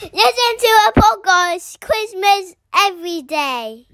[0.00, 3.86] Listen to a podcast Christmas every day.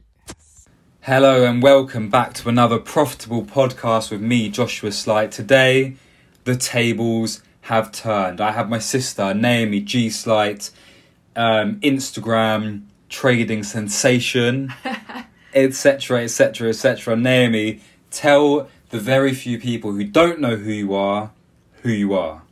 [1.00, 5.32] Hello and welcome back to another profitable podcast with me, Joshua Slight.
[5.32, 5.96] Today,
[6.44, 8.40] the tables have turned.
[8.43, 10.11] I have my sister, Naomi G.
[10.11, 10.70] Slight,
[11.37, 14.75] um, Instagram trading sensation,
[15.55, 17.16] etc., etc., etc.
[17.16, 17.80] Naomi,
[18.11, 21.30] tell the very few people who don't know who you are
[21.84, 22.44] who you are.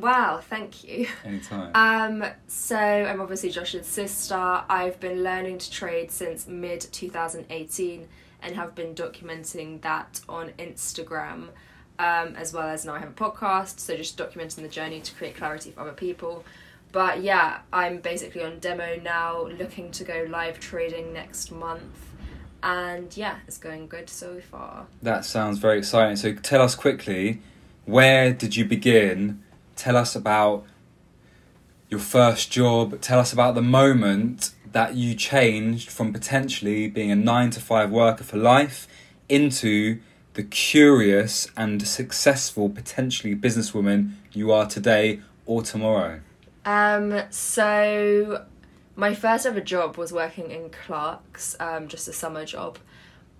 [0.00, 1.08] Wow, thank you.
[1.24, 1.70] Anytime.
[1.74, 4.36] Um, so I'm obviously Joshua's sister.
[4.36, 8.06] I've been learning to trade since mid 2018
[8.42, 11.48] and have been documenting that on Instagram.
[12.00, 15.14] Um, as well as now I have a podcast, so just documenting the journey to
[15.16, 16.44] create clarity for other people.
[16.92, 22.14] But yeah, I'm basically on demo now, looking to go live trading next month.
[22.62, 24.86] And yeah, it's going good so far.
[25.02, 26.14] That sounds very exciting.
[26.14, 27.42] So tell us quickly,
[27.84, 29.42] where did you begin?
[29.78, 30.64] Tell us about
[31.88, 33.00] your first job.
[33.00, 37.90] Tell us about the moment that you changed from potentially being a nine to five
[37.90, 38.88] worker for life
[39.28, 40.00] into
[40.34, 46.20] the curious and successful, potentially businesswoman you are today or tomorrow.
[46.64, 48.44] Um, so
[48.96, 52.78] my first ever job was working in Clarks, um, just a summer job.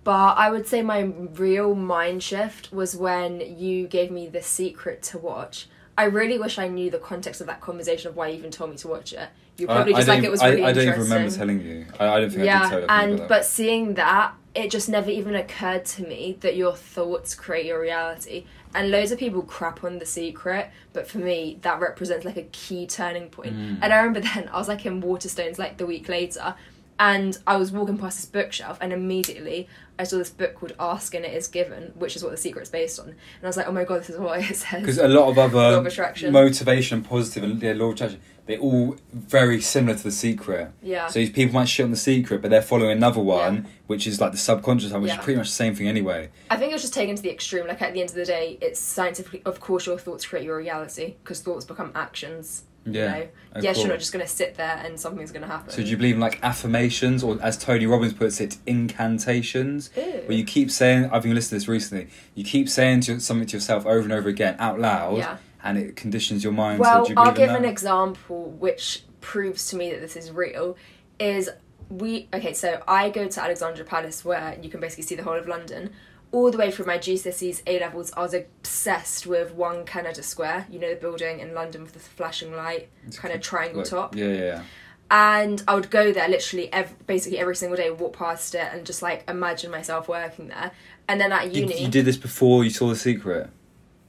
[0.05, 5.03] But I would say my real mind shift was when you gave me The Secret
[5.03, 5.67] to watch.
[5.99, 8.71] I really wish I knew the context of that conversation of why you even told
[8.71, 9.29] me to watch it.
[9.57, 11.87] You probably just like it was really I, I don't even remember telling you.
[11.99, 12.87] I, I don't think I did yeah, tell you.
[12.89, 17.67] and but seeing that, it just never even occurred to me that your thoughts create
[17.67, 18.45] your reality.
[18.77, 22.45] And loads of people crap on the secret, but for me, that represents like a
[22.45, 23.57] key turning point.
[23.57, 23.79] Mm.
[23.83, 26.55] And I remember then I was like in Waterstones like the week later,
[26.99, 29.69] and I was walking past this bookshelf, and immediately
[29.99, 32.71] I saw this book called Ask and It Is Given, which is what the secret's
[32.71, 33.07] based on.
[33.09, 34.81] And I was like, oh my god, this is what it says.
[34.81, 36.33] because a lot of Law other of attraction.
[36.33, 40.71] motivation, positive, and yeah, law of attraction, they're all very similar to the secret.
[40.83, 41.07] yeah.
[41.09, 43.63] So these people might shit on the secret, but they're following another one, Yeah.
[43.89, 45.19] which is like the subconscious one, which Yeah.
[45.19, 46.31] is pretty much the same thing anyway.
[46.51, 47.67] I think it was just taken to the extreme.
[47.67, 50.57] Like at the end of the day, it's scientifically, of course, your thoughts create your
[50.57, 52.63] reality because thoughts become actions.
[52.95, 53.17] Yeah.
[53.17, 53.29] You know?
[53.61, 55.71] yes, you're not just going to sit there and something's going to happen.
[55.71, 59.91] So do you believe in like affirmations, or as Tony Robbins puts it, incantations?
[59.97, 60.03] Ew.
[60.27, 62.09] Where you keep saying, I've been listening to this recently.
[62.35, 65.39] You keep saying to something to yourself over and over again out loud, Yeah.
[65.63, 66.81] and it conditions your mind.
[66.81, 70.77] Well, so I'll give an example which proves to me that this is real.
[71.19, 71.51] Is
[71.89, 72.53] we okay?
[72.53, 75.91] So I go to Alexandra Palace where you can basically see the whole of London.
[76.31, 80.67] All the way through my GCSEs, A levels, I was obsessed with One Canada Square.
[80.71, 83.89] You know the building in London with the flashing light, It's kind of triangle like-
[83.89, 84.15] top.
[84.15, 84.63] Yeah, yeah, yeah.
[85.11, 88.85] and I would go there literally ev- basically every single day, walk past it, and
[88.85, 90.71] just like imagine myself working there.
[91.09, 93.49] And then at uni, you did this before you saw the secret.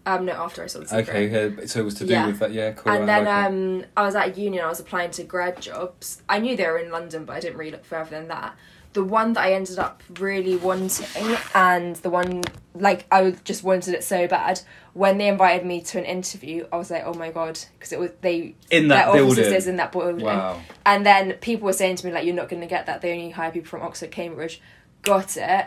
[0.06, 1.07] um, no, after I saw the secret.
[1.07, 1.28] Okay,
[1.59, 2.28] yeah, so it was to do Yeah.
[2.28, 2.51] with that.
[2.51, 2.91] Yeah, cool.
[2.91, 5.62] I And then like um, I was at uni and I was applying to grad
[5.62, 6.22] jobs.
[6.28, 8.56] I knew they were in London, but I didn't really look further than that.
[8.94, 12.41] The one that I ended up really wanting, and the one
[12.73, 14.61] like I just wanted it so bad.
[14.94, 18.00] When they invited me to an interview, I was like, "Oh my god!" Because it
[18.00, 19.53] was they in that their offices building.
[19.53, 20.25] is in that building.
[20.25, 20.59] Wow.
[20.85, 23.01] And then people were saying to me like, "You're not going to get that.
[23.01, 24.59] They only hire people from Oxford, Cambridge."
[25.03, 25.66] Got it,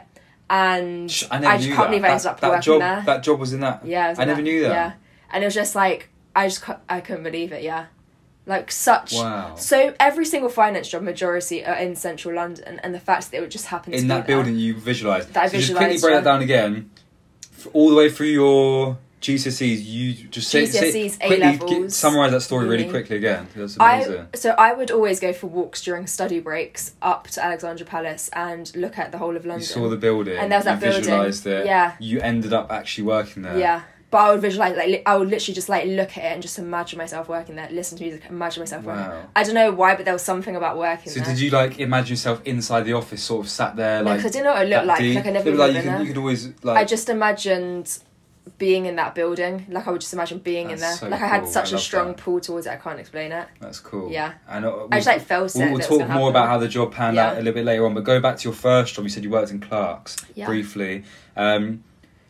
[0.50, 1.86] and I, I just can't that.
[1.90, 3.02] believe I ended up that working job, there.
[3.06, 3.86] That job was in that.
[3.86, 4.70] yeah, it I never that- knew that.
[4.72, 4.92] Yeah,
[5.32, 7.62] and it was just like I just I couldn't believe it.
[7.62, 7.86] Yeah,
[8.46, 9.14] like such.
[9.14, 9.54] Wow.
[9.56, 13.40] So every single finance job, majority are in central London, and the fact that it
[13.40, 14.36] would just happen to in that there.
[14.36, 15.32] building, you visualised.
[15.32, 16.90] That I so just quickly break that down again.
[17.72, 22.40] All the way through your GCSEs, you just say, say GCSEs, quickly A-levels, summarize that
[22.40, 23.46] story really quickly again.
[23.54, 24.26] That's amazing.
[24.34, 28.28] I so I would always go for walks during study breaks up to Alexandra Palace
[28.32, 29.60] and look at the whole of London.
[29.60, 30.36] you saw the building.
[30.36, 31.02] And there was you that building.
[31.02, 31.66] visualised it.
[31.66, 31.94] Yeah.
[32.00, 33.56] You ended up actually working there.
[33.56, 33.82] Yeah.
[34.12, 36.42] But I would visualize, like, li- I would literally just like look at it and
[36.42, 39.02] just imagine myself working there, listen to music, imagine myself working.
[39.08, 39.24] Wow.
[39.34, 41.30] I don't know why, but there was something about working So there.
[41.30, 44.18] did you like imagine yourself inside the office, sort of sat there No, like?
[44.20, 44.98] 'cause I didn't know what it looked like.
[44.98, 45.14] deep?
[45.16, 46.00] Like I never like, you can, there.
[46.02, 46.76] you can always like.
[46.76, 47.98] I just imagined
[48.58, 49.64] being in that building.
[49.70, 50.92] Like I would just imagine being in there.
[50.94, 51.50] So like I had cool.
[51.52, 52.16] such I a strong that.
[52.18, 52.70] pull towards it.
[52.70, 53.48] I can't explain it.
[53.60, 54.10] That's cool.
[54.12, 54.34] Yeah.
[54.46, 55.54] And uh, I just like felt.
[55.54, 57.28] We'll, we'll talk more about how the job panned Yeah.
[57.30, 59.04] out a little bit later on, but go back to your first job.
[59.04, 60.44] You said you worked in Clarks Yeah.
[60.44, 61.04] briefly.
[61.34, 61.84] Um,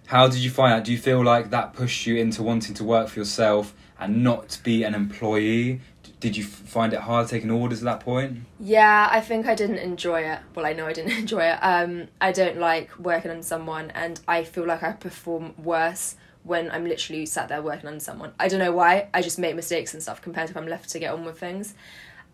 [0.07, 0.85] how did you find out?
[0.85, 4.59] Do you feel like that pushed you into wanting to work for yourself and not
[4.63, 5.81] be an employee?
[6.21, 8.39] Did you find it hard taking orders at that point?
[8.61, 10.39] Yeah, I think I didn't enjoy it.
[10.55, 11.59] Well, I know I didn't enjoy it.
[11.63, 16.71] Um, I don't like working on someone, and I feel like I perform worse when
[16.71, 18.33] I'm literally sat there working on someone.
[18.39, 19.09] I don't know why.
[19.15, 21.39] I just make mistakes and stuff compared to if I'm left to get on with
[21.39, 21.75] things.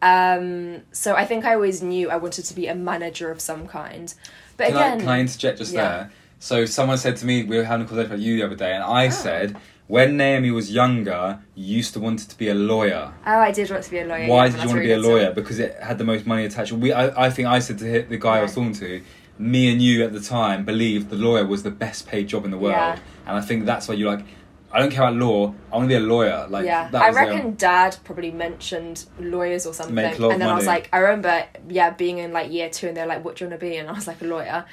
[0.00, 3.66] Um, so I think I always knew I wanted to be a manager of some
[3.66, 4.12] kind.
[4.56, 5.88] But Can, again, I, can I interject just yeah.
[5.88, 6.12] there?
[6.38, 8.72] So someone said to me, we were having a conversation about you the other day,
[8.74, 9.10] and I Oh.
[9.10, 9.56] said,
[9.88, 13.12] when Naomi was younger, you used to want to be a lawyer.
[13.26, 14.28] Oh, I did want to be a lawyer.
[14.28, 15.32] Why yeah, did you want to be a lawyer?
[15.32, 16.72] Because it had the most money attached.
[16.72, 19.00] We, I, I think I said to the guy I was talking to,
[19.38, 22.50] me and you at the time believed the lawyer was the best paid job in
[22.50, 22.98] the world, Yeah.
[23.26, 24.24] and I think that's why you're like,
[24.70, 25.54] I don't care about law.
[25.72, 26.46] I want to be a lawyer.
[26.50, 30.26] Like, yeah, that I um, reckon Dad probably mentioned lawyers or something, Make a lot
[30.28, 32.96] of and then I was like, I remember, yeah, being in like year two, and
[32.96, 34.66] they're like, "What do you want to be?" And I was like, "A lawyer."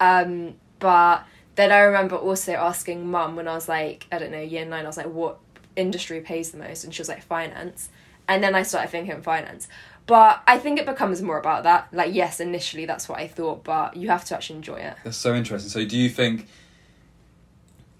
[0.00, 1.24] Um, but
[1.54, 4.84] then I remember also asking Mum when I was like, I don't know, year nine.
[4.84, 5.38] I was like, "What
[5.76, 7.88] industry pays the most?" And she was like, "Finance."
[8.28, 9.68] And then I started thinking finance.
[10.06, 11.88] But I think it becomes more about that.
[11.92, 14.96] Like, yes, initially that's what I thought, but you have to actually enjoy it.
[15.04, 15.70] That's so interesting.
[15.70, 16.48] So, do you think,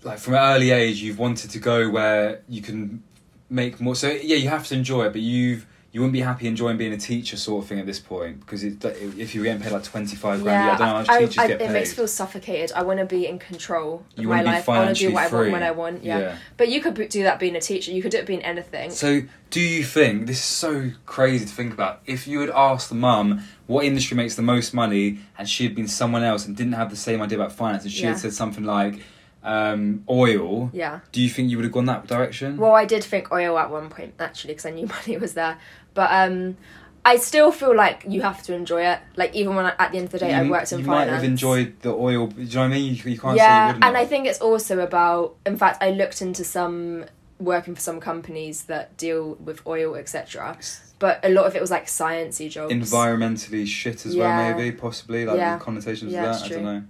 [0.03, 3.03] like from an early age, you've wanted to go where you can
[3.49, 3.95] make more?
[3.95, 6.95] So, yeah, you have to enjoy it, but you've you wouldn't be happy enjoying being
[6.95, 9.85] a teacher, sort of thing, at this point, because it, if you're getting paid like
[9.85, 11.91] twenty five grand, yeah, I don't know how much I- teachers I- get it makes
[11.91, 12.73] me feel suffocated.
[12.75, 14.69] I want to be in control of You my wanna be life.
[14.71, 16.03] I want to do what I want when I want.
[16.03, 16.19] Yeah.
[16.19, 16.37] Yeah.
[16.57, 17.93] But you could do that being a teacher.
[17.93, 18.91] You could do it being anything.
[18.91, 22.01] So, do you think this is so crazy to think about?
[22.07, 25.75] If you had asked the mum what industry makes the most money, and she had
[25.75, 28.11] been someone else and didn't have the same idea about finance, and she Yeah.
[28.11, 29.01] had said something like
[29.45, 31.01] um, oil, yeah.
[31.11, 32.57] do you think you would have gone that direction?
[32.59, 35.59] Well, I did think oil at one point actually because I knew money was there.
[35.95, 36.57] But um,
[37.05, 39.01] I still feel like you have to enjoy it.
[39.17, 41.09] Like even when I, at the end of the day, I worked in you finance.
[41.09, 42.29] might have enjoyed the oil.
[42.29, 42.95] Do you know what I mean?
[42.95, 45.37] You, you can't say yeah, you and I think it's also about.
[45.45, 47.05] In fact, I looked into some
[47.39, 50.57] working for some companies that deal with oil, etc.
[51.01, 52.73] But a lot of it was like sciencey jobs.
[52.73, 54.37] environmentally shit as Yeah.
[54.37, 55.59] well, maybe possibly like Yeah.
[55.59, 56.45] the connotations Yeah, of that.
[56.45, 56.83] I don't know.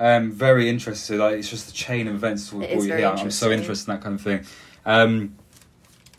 [0.00, 1.18] Um, very interested.
[1.20, 3.06] Like it's just a chain of events It is you here.
[3.06, 4.44] I'm so interested in that kind of thing.
[4.84, 5.36] Um,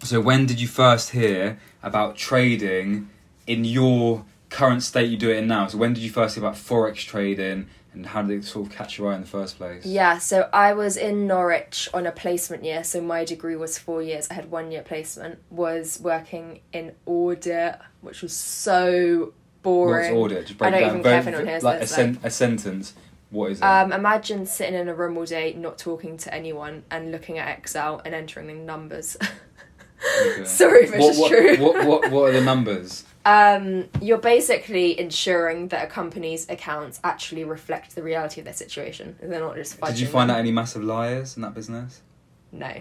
[0.03, 3.09] so when did you first hear about trading
[3.47, 5.09] in your current state?
[5.09, 5.67] You do it in now.
[5.67, 8.73] So when did you first hear about forex trading, and how did it sort of
[8.73, 9.85] catch your eye in the first place?
[9.85, 14.01] Yeah, so I was in Norwich on a placement year, so my degree was four
[14.03, 14.27] years.
[14.29, 19.33] I had one year placement, was working in audit, which was so
[19.63, 20.13] boring.
[20.13, 20.47] What's audit?
[20.47, 20.89] Just break I don't down.
[20.99, 22.93] even care if anyone hears like this, a, sen- a sentence.
[23.31, 23.63] What is it?
[23.63, 27.57] Um, imagine sitting in a room all day, not talking to anyone, and looking at
[27.57, 29.17] Excel and entering in numbers.
[30.25, 30.43] Okay.
[30.45, 31.57] Sorry if it's what, just what, true.
[31.57, 33.03] What, what, what are the numbers?
[33.25, 39.15] Um, you're basically ensuring that a company's accounts actually reflect the reality of their situation.
[39.21, 40.35] and They're not just Did you find them.
[40.35, 42.01] out any massive liars in that business?
[42.51, 42.71] No.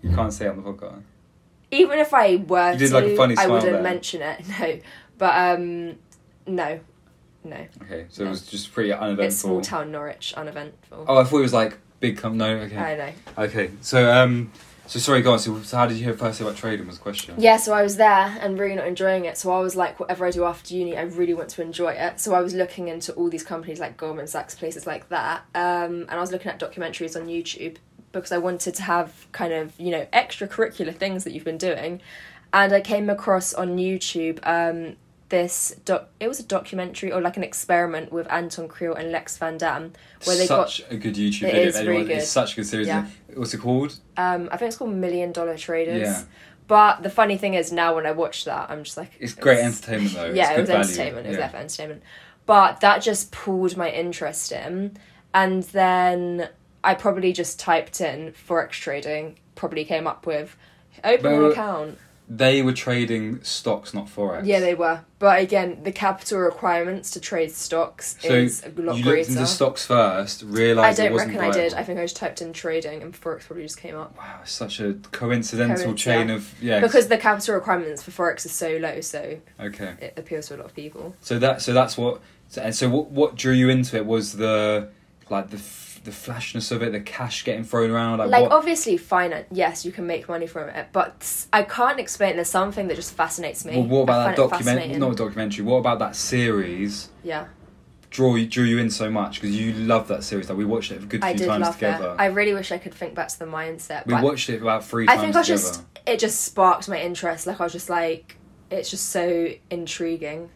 [0.00, 1.02] You can't say it on the podcast.
[1.70, 3.82] Even if I were You did, to, like, a funny I smile wouldn't there.
[3.82, 4.44] mention it.
[4.58, 4.78] No,
[5.18, 5.96] but um,
[6.46, 6.80] no,
[7.44, 7.66] no.
[7.82, 9.24] Okay, so it was just pretty uneventful.
[9.24, 11.04] It's small town Norwich, uneventful.
[11.06, 12.16] Oh, I thought it was like big.
[12.18, 13.12] Com- no, okay, I know.
[13.44, 13.70] okay.
[13.82, 14.50] So um,
[14.92, 15.38] so sorry, go on.
[15.38, 16.86] So, how did you hear first about trading?
[16.86, 17.34] Was the question?
[17.38, 19.38] Yeah, so I was there and really not enjoying it.
[19.38, 22.20] So I was like, whatever I do after uni, I really want to enjoy it.
[22.20, 25.44] So I was looking into all these companies like Goldman Sachs, places like that.
[25.54, 27.76] Um, and I was looking at documentaries on YouTube
[28.12, 32.02] because I wanted to have kind of, you know, extracurricular things that you've been doing.
[32.52, 34.96] And I came across on YouTube um,
[35.32, 36.10] this doc.
[36.20, 39.94] It was a documentary or like an experiment with Anton Kreil and Lex Van Dam,
[40.24, 41.62] where they such a good YouTube video.
[41.62, 42.86] is really It's such a good series.
[42.86, 43.06] Yeah.
[43.34, 43.98] What's it called?
[44.18, 46.02] Um, I think it's called Million Dollar Traders.
[46.02, 46.22] Yeah.
[46.68, 49.58] But the funny thing is, now when I watch that, I'm just like, It's great
[49.60, 50.26] entertainment though.
[50.34, 50.82] yeah, it's it was value.
[50.84, 51.26] entertainment.
[51.26, 51.40] It was Yeah.
[51.40, 52.02] there for entertainment.
[52.44, 54.96] But that just pulled my interest in.
[55.32, 56.50] And then
[56.84, 60.56] I probably just typed in Forex trading, probably came up with
[61.02, 61.98] open an But- account.
[62.28, 64.46] They were trading stocks, not forex.
[64.46, 65.00] Yeah, they were.
[65.18, 69.18] But again, the capital requirements to trade stocks So is a lot you greater.
[69.18, 71.74] looked into stocks first, I realised it don't wasn't reckon I did.
[71.74, 74.16] I think I just typed in trading and Forex probably just came up.
[74.16, 76.34] Wow, it's such a coincidental Coinc- chain yeah.
[76.34, 76.80] of yeah.
[76.80, 79.94] Because the capital requirements for Forex are so low, so okay.
[80.00, 81.14] it appeals to a lot of people.
[81.20, 84.32] So that so that's what so- and so what what drew you into it was
[84.34, 84.88] the
[85.28, 85.58] like the
[86.04, 88.52] the flashness of it, the cash getting thrown around, like, like what?
[88.52, 92.88] obviously finance yes you can make money from it but i can't explain there's something
[92.88, 94.98] that just fascinates me well, what about that documentary?
[94.98, 95.64] Not a documentary.
[95.64, 97.08] What about that series?
[97.22, 97.46] yeah
[98.10, 100.46] Draw you, drew you in so much because you love that series.
[100.50, 102.08] Like we watched it a good few i did times love together.
[102.10, 104.84] it i really wish i could think back to the mindset we watched it about
[104.84, 105.62] three i times think i together.
[105.62, 108.36] just it just sparked my interest like i was just like
[108.70, 110.50] it's just so intriguing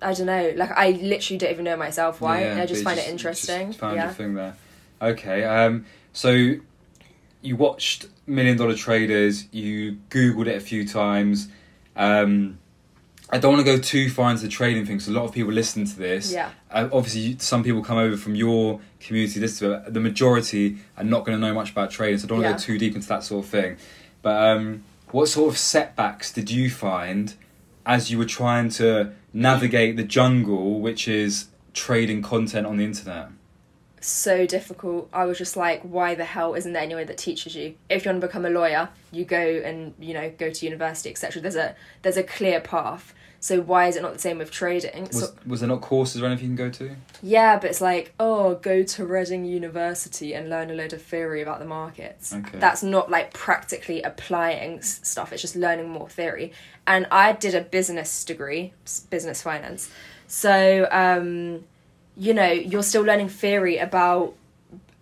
[0.00, 2.96] i don't know like i literally don't even know myself why Yeah, i just find
[2.98, 4.56] you it interesting Just found yeah thing there.
[5.00, 6.30] Okay, um, so
[7.40, 9.46] you watched Million Dollar Traders.
[9.52, 11.48] You googled it a few times.
[11.94, 12.58] Um,
[13.30, 15.32] I don't want to go too far into the trading thing because a lot of
[15.32, 16.32] people listen to this.
[16.32, 19.38] yeah Uh, obviously, some people come over from your community.
[19.38, 22.46] This, the majority are not going to know much about trading, so I don't want
[22.46, 22.56] to Yeah.
[22.56, 23.76] go too deep into that sort of thing.
[24.22, 27.34] But um, what sort of setbacks did you find
[27.86, 33.28] as you were trying to navigate the jungle, which is trading content on the internet?
[34.00, 35.08] so difficult.
[35.12, 37.74] I was just like, why the hell isn't there anyone that teaches you?
[37.88, 41.10] If you want to become a lawyer, you go and you know go to university,
[41.10, 41.42] etc.
[41.42, 43.14] There's a there's a clear path.
[43.40, 45.04] So why is it not the same with trading?
[45.04, 46.96] Was, so, was there not courses or anything you can go to?
[47.22, 51.40] yeah, but it's like, oh, go to Reading University and learn a load of theory
[51.40, 52.34] about the markets.
[52.34, 52.58] Okay.
[52.58, 55.32] That's not like practically applying s- stuff.
[55.32, 56.52] It's just learning more theory.
[56.86, 58.72] And I did a business degree,
[59.10, 59.88] business finance.
[60.26, 61.64] So, um,
[62.16, 64.34] you know, you're still learning theory about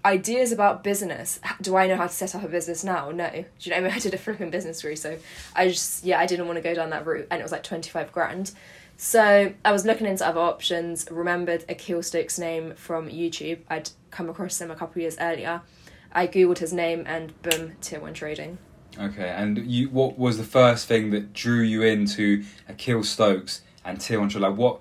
[0.06, 1.40] ideas about business.
[1.60, 3.10] Do I know how to set up a business now?
[3.10, 3.28] No.
[3.30, 3.76] Do you know?
[3.76, 5.18] I, mean, I did a flipping business degree, so
[5.54, 7.64] I just yeah, I didn't want to go down that route, and it was like
[7.64, 8.52] twenty five grand.
[8.96, 11.06] So I was looking into other options.
[11.10, 13.58] Remembered Akil Stokes' name from YouTube.
[13.68, 15.60] I'd come across him a couple years earlier.
[16.12, 18.56] I googled his name and boom, tier one trading.
[18.98, 24.00] Okay, and you, what was the first thing that drew you into Akil Stokes and
[24.00, 24.30] Tier One?
[24.30, 24.80] Like, what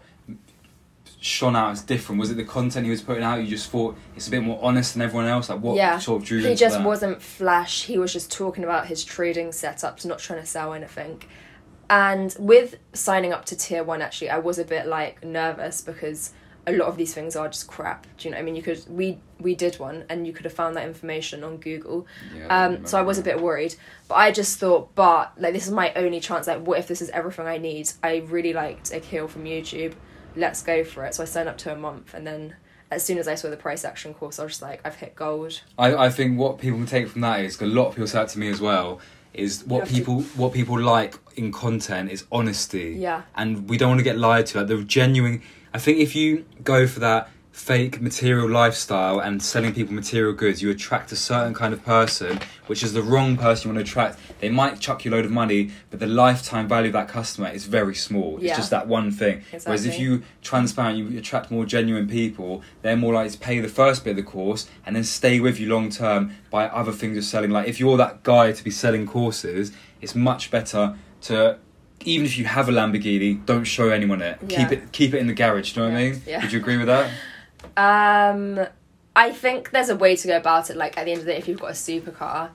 [1.25, 2.19] shone out as different?
[2.19, 3.41] Was it the content he was putting out?
[3.41, 5.49] You just thought it's a bit more honest than everyone else.
[5.49, 5.97] Like, what Yeah.
[5.97, 6.85] sort of drew you He just that?
[6.85, 7.83] wasn't flash.
[7.85, 11.23] He was just talking about his trading setups, not trying to sell anything.
[11.89, 16.31] And with signing up to tier one, actually, I was a bit like nervous because
[16.67, 18.07] a lot of these things are just crap.
[18.17, 18.37] Do you know?
[18.37, 20.85] what I mean, you could we we did one, and you could have found that
[20.87, 22.07] information on Google.
[22.35, 23.75] Yeah, Um, so I was a bit worried,
[24.07, 26.47] but I just thought, but like this is my only chance.
[26.47, 27.89] Like, what if this is everything I need?
[28.03, 29.93] I really liked Akil from YouTube.
[30.35, 31.13] Let's go for it.
[31.15, 32.55] So I signed up to a month, and then
[32.91, 35.15] as soon as I saw the price action course, I was just like, I've hit
[35.15, 35.61] gold.
[35.77, 38.19] I, I think what people can take from that is a lot of people say
[38.19, 38.99] that to me as well.
[39.33, 42.95] Is what have to- people what people like in content is honesty.
[42.97, 43.23] Yeah.
[43.35, 44.59] and we don't want to get lied to.
[44.59, 45.41] Like the genuine.
[45.73, 50.61] I think if you go for that fake material lifestyle and selling people material goods,
[50.61, 53.89] you attract a certain kind of person, which is the wrong person you want to
[53.89, 54.19] attract.
[54.41, 57.47] They might chuck you a load of money, but the lifetime value of that customer
[57.47, 58.37] is very small.
[58.41, 58.49] Yeah.
[58.49, 59.41] It's just that one thing.
[59.63, 62.61] Whereas if you transparent, you attract more genuine people.
[62.81, 65.57] They're more likely to pay the first bit of the course and then stay with
[65.57, 67.51] you long term by other things you're selling.
[67.51, 69.71] Like if you're that guy to be selling courses,
[70.01, 71.57] it's much better to
[72.01, 74.37] even if you have a Lamborghini, don't show anyone it.
[74.45, 74.57] Yeah.
[74.57, 75.71] Keep it keep it in the garage.
[75.71, 76.21] Do you know what I mean?
[76.27, 76.41] Yeah.
[76.41, 77.09] Would you agree with that?
[77.77, 78.65] Um,
[79.15, 80.75] I think there's a way to go about it.
[80.75, 82.49] Like at the end of the day, if you've got a supercar,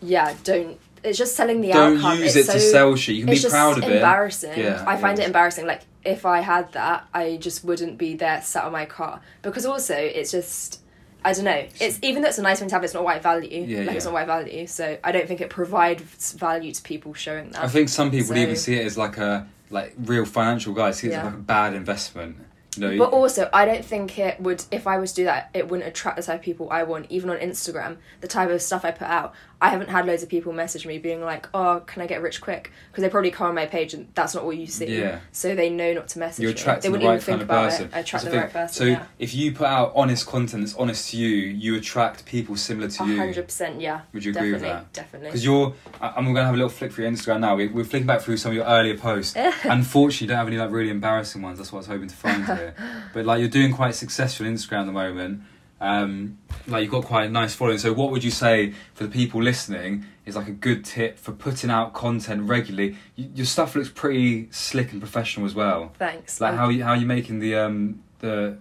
[0.00, 0.78] yeah, don't.
[1.04, 2.18] It's just selling the don't outcome.
[2.18, 3.16] use it's it to sell shit.
[3.16, 3.96] You can be proud of it.
[3.96, 4.58] embarrassing.
[4.58, 5.24] Yeah, I find yeah.
[5.24, 5.66] it embarrassing.
[5.66, 9.66] Like if I had that, I just wouldn't be there sat on my car because
[9.66, 10.80] also it's just.
[11.24, 11.66] I don't know.
[11.80, 13.64] It's even though it's a nice thing to have, it's not white value.
[13.66, 17.12] Yeah, like it's not white value, so I don't think it provides value to people
[17.12, 17.64] showing that.
[17.64, 20.98] I think some people So- even see it as like a like real financial guys
[20.98, 22.36] see it as like a bad investment.
[22.76, 24.64] Know, But also, I don't think it would.
[24.70, 27.06] If I was to do that, it wouldn't attract the type of people I want.
[27.08, 30.28] Even on Instagram, the type of stuff I put out, I haven't had loads of
[30.28, 33.48] people message me being like, "Oh, can I get rich quick?" Because they probably come
[33.48, 35.00] on my page and that's not what you see.
[35.00, 35.20] Yeah.
[35.32, 36.80] So they know not to message you're me.
[36.80, 37.86] They the wouldn't right even kind think of about person.
[37.86, 37.94] it.
[37.94, 38.74] I attract the the right person.
[38.74, 39.06] So yeah.
[39.18, 43.06] if you put out honest content that's honest to you, you attract people similar to
[43.06, 43.16] you.
[43.16, 44.02] hundred percent, yeah.
[44.12, 44.92] Would you agree with that?
[44.92, 45.28] Definitely.
[45.28, 47.56] Because you're, I'm going to have a little flick through your Instagram now.
[47.56, 49.34] We, we're flicking back through some of your earlier posts.
[49.64, 51.58] Unfortunately, you don't have any like really embarrassing ones.
[51.58, 52.74] That's what I was hoping to find here.
[53.12, 55.42] But like you're doing quite successful Instagram at the moment.
[55.80, 57.78] Um, like you've got quite a nice following.
[57.78, 61.32] So what would you say for the people listening is like a good tip for
[61.32, 62.96] putting out content regularly?
[63.16, 65.92] Y your stuff looks pretty slick and professional as well.
[65.98, 66.40] Thanks.
[66.40, 68.58] Like how you how you making the um the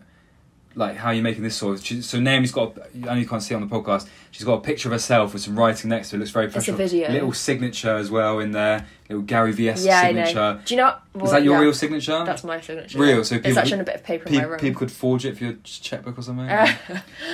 [0.77, 3.55] like how you're making this sort she, so Naomi's got I know you can't see
[3.55, 6.19] on the podcast she's got a picture of herself with some writing next to it
[6.19, 7.11] looks very a professional video.
[7.11, 10.61] little signature as well in there little Gary Vee's yeah, I signature know.
[10.63, 10.89] Do you know?
[10.89, 12.99] is well, that your real signature That's my signature.
[12.99, 14.59] Real, so it's people- actually on a bit of paper in my room.
[14.59, 16.67] people could forge it for your checkbook or something Uh,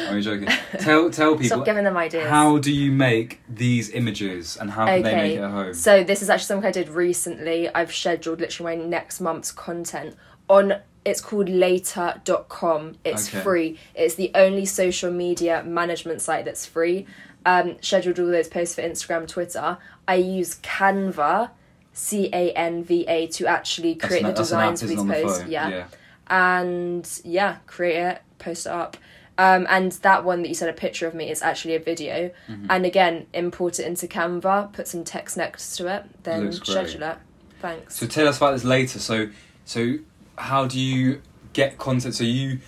[0.10, 0.48] I'm joking
[0.80, 2.30] tell tell people Stop giving them ideas.
[2.30, 6.04] how do you make these images and how can they make it at home So
[6.04, 7.68] this is actually something I did recently.
[7.74, 10.16] I've scheduled literally my next month's content
[10.48, 12.96] on it's called later.com.
[13.04, 13.40] It's Okay.
[13.42, 13.80] free.
[13.96, 17.06] It's the only social media management site that's free.
[17.46, 19.78] Um, scheduled all those posts for Instagram, Twitter.
[20.08, 21.50] I use Canva,
[21.92, 25.14] C A N V A, to actually create an- the designs for these on the
[25.14, 25.46] posts.
[25.48, 25.70] Yeah.
[25.70, 25.84] yeah
[26.28, 28.98] And yeah, create it, post it up.
[29.38, 32.30] Um, and that one that you sent a picture of me is actually a video.
[32.48, 32.68] Mm-hmm.
[32.70, 37.18] And again, import it into Canva, put some text next to it, then schedule it.
[37.60, 37.96] Thanks.
[37.96, 39.00] So tell us about this later.
[39.00, 39.30] So,
[39.66, 39.98] so
[40.38, 41.22] how do you
[41.54, 42.16] get content?
[42.16, 42.60] So you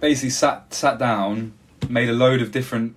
[0.00, 1.52] basically sat sat down,
[1.88, 2.94] made a load of different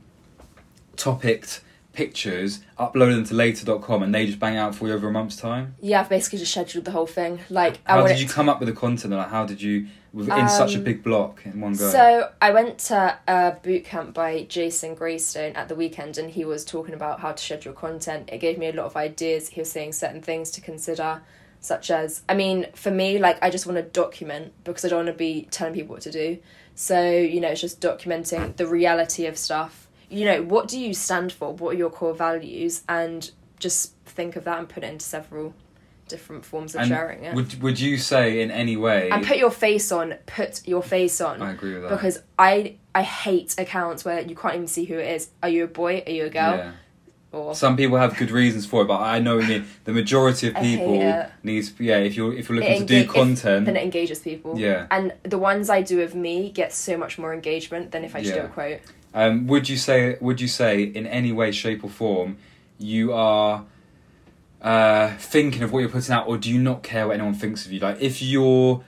[0.95, 1.61] topicked
[1.93, 5.35] pictures, uploaded them to later.com, and they just bang out for you over a month's
[5.35, 5.73] time.
[5.81, 7.39] yeah, I've basically just scheduled the whole thing.
[7.49, 9.13] Like, How did you come up with the content?
[9.13, 11.89] Like, how did you in such a Um, big block in one go?
[11.89, 16.45] So I went to a boot camp by Jason Graystone at the weekend, and he
[16.45, 18.29] was talking about how to schedule content.
[18.31, 19.49] It gave me a lot of ideas.
[19.49, 21.21] He was saying certain things to consider,
[21.59, 25.05] such as, I mean, for me, like I just want to document because I don't
[25.05, 26.37] want to be telling people what to do.
[26.75, 29.87] So, you know, it's just documenting the reality of stuff.
[30.09, 31.53] You know, what do you stand for?
[31.53, 32.83] What are your core values?
[32.87, 35.53] And just think of that and put it into several
[36.07, 37.35] different forms of And sharing it.
[37.35, 39.09] would would you say in any way?
[39.09, 41.41] and put your face on, put your face on.
[41.41, 41.89] I agree with that.
[41.89, 45.29] Because I I hate accounts where you can't even see who it is.
[45.43, 46.03] Are you a boy?
[46.05, 46.57] Are you a girl?
[46.57, 46.71] Yeah.
[47.33, 49.65] Or Some people have good reasons for it, but I know mean.
[49.83, 50.97] the majority of people
[51.43, 51.97] needs yeah.
[51.97, 54.57] If you're if you're looking to do enga- if- content, then it engages people.
[54.57, 54.87] Yeah.
[54.89, 58.21] And the ones I do of me get so much more engagement than if I
[58.21, 58.79] just do a quote.
[59.13, 62.37] Um, would you say would you say in any way, shape, or form
[62.79, 63.65] you are
[64.61, 67.65] uh, thinking of what you're putting out, or do you not care what anyone thinks
[67.65, 67.79] of you?
[67.79, 68.83] Like, if your s-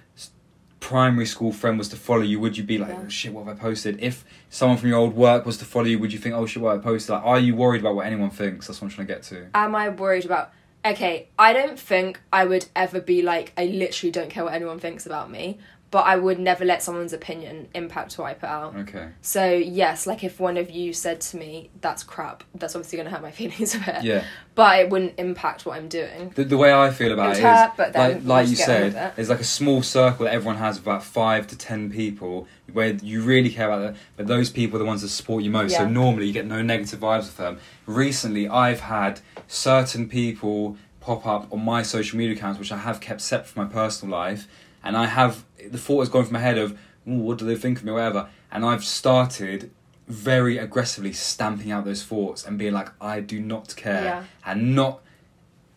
[0.79, 3.01] primary school friend was to follow you, would you be like, Yeah.
[3.05, 3.99] oh shit, what have I posted?
[4.01, 6.61] If someone from your old work was to follow you, would you think, oh shit,
[6.61, 7.11] what have I posted?
[7.11, 8.67] Like, are you worried about what anyone thinks?
[8.67, 9.47] That's what I'm trying to get to.
[9.53, 10.51] Am I worried about?
[10.85, 14.79] Okay, I don't think I would ever be like I literally don't care what anyone
[14.79, 15.57] thinks about me,
[15.91, 18.75] but I would never let someone's opinion impact what I put out.
[18.75, 19.09] Okay.
[19.21, 23.09] So yes, like if one of you said to me, "That's crap," that's obviously gonna
[23.09, 24.03] hurt my feelings a bit.
[24.03, 24.23] Yeah.
[24.55, 26.31] But it wouldn't impact what I'm doing.
[26.35, 28.55] The, the way I feel about It it would is, but then like, like you
[28.55, 29.15] just get on with said, it.
[29.15, 32.93] there's like a small circle that everyone has of about five to ten people where
[32.93, 35.75] you really care about them, but those people are the ones that support you most.
[35.75, 37.59] So normally you get no negative vibes with them.
[37.87, 42.99] Recently, I've had certain people pop up on my social media accounts, which I have
[42.99, 44.47] kept separate from my personal life,
[44.83, 47.79] and I have the thought has gone through my head of, what do they think
[47.79, 49.71] of me, whatever, and I've started
[50.07, 54.23] very aggressively stamping out those thoughts and being like, I do not care, Yeah.
[54.45, 55.01] and not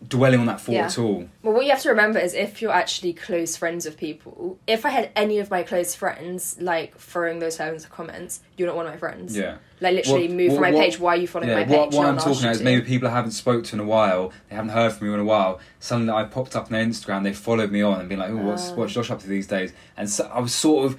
[0.08, 0.86] dwelling on that thought Yeah.
[0.86, 1.28] at all.
[1.42, 4.84] Well, what you have to remember is if you're actually close friends with people, if
[4.84, 8.76] I had any of my close friends like throwing those terms of comments, you're not
[8.76, 9.36] one of my friends.
[9.36, 9.56] Yeah.
[9.80, 10.98] Like literally What- move what- from my what- page.
[10.98, 11.76] Why are you following Yeah, my page?
[11.76, 14.32] what, what I'm talking about is maybe people I haven't spoke to in a while,
[14.48, 15.60] they haven't heard from me in a while.
[15.80, 18.36] Suddenly I popped up on their Instagram, they followed me on and been like, oh,
[18.36, 18.74] what's, Oh.
[18.74, 19.72] what's Josh up to these days?
[19.96, 20.98] And so I was sort of,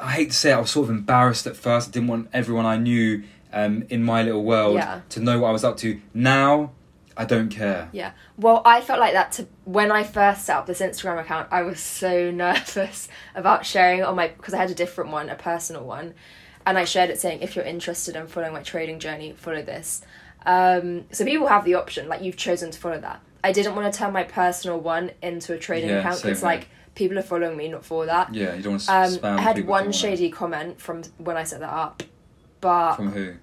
[0.00, 1.88] I hate to say it, I was sort of embarrassed at first.
[1.88, 5.00] I didn't want everyone I knew um, in my little world Yeah.
[5.10, 5.98] to know what I was up to.
[6.12, 6.72] Now,
[7.16, 7.88] I don't care.
[7.92, 8.12] Yeah.
[8.36, 11.48] Well, I felt like that to when I first set up this Instagram account.
[11.50, 15.34] I was so nervous about sharing on my because I had a different one, a
[15.34, 16.14] personal one,
[16.66, 20.02] and I shared it saying, "If you're interested in following my trading journey, follow this."
[20.44, 23.20] Um, so people have the option, like you've chosen to follow that.
[23.42, 26.68] I didn't want to turn my personal one into a trading Yeah, account It's like
[26.94, 28.34] people are following me, not for that.
[28.34, 31.44] Yeah, you don't want to Um, spam I had one shady comment from when I
[31.44, 32.02] set that up,
[32.60, 33.34] but From who?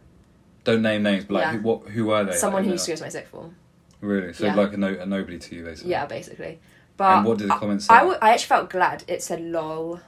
[0.64, 1.52] Don't name names, but like, Yeah.
[1.54, 2.34] who, what, who were they?
[2.34, 3.56] someone who used to go to my sixth form.
[4.04, 4.34] Really?
[4.34, 4.56] So Yeah.
[4.56, 5.92] like a, no, a nobody to you, basically.
[5.92, 6.60] Yeah, basically.
[6.98, 7.94] But And what did the I- comments say?
[7.94, 10.00] I, w- I actually felt glad it said lol.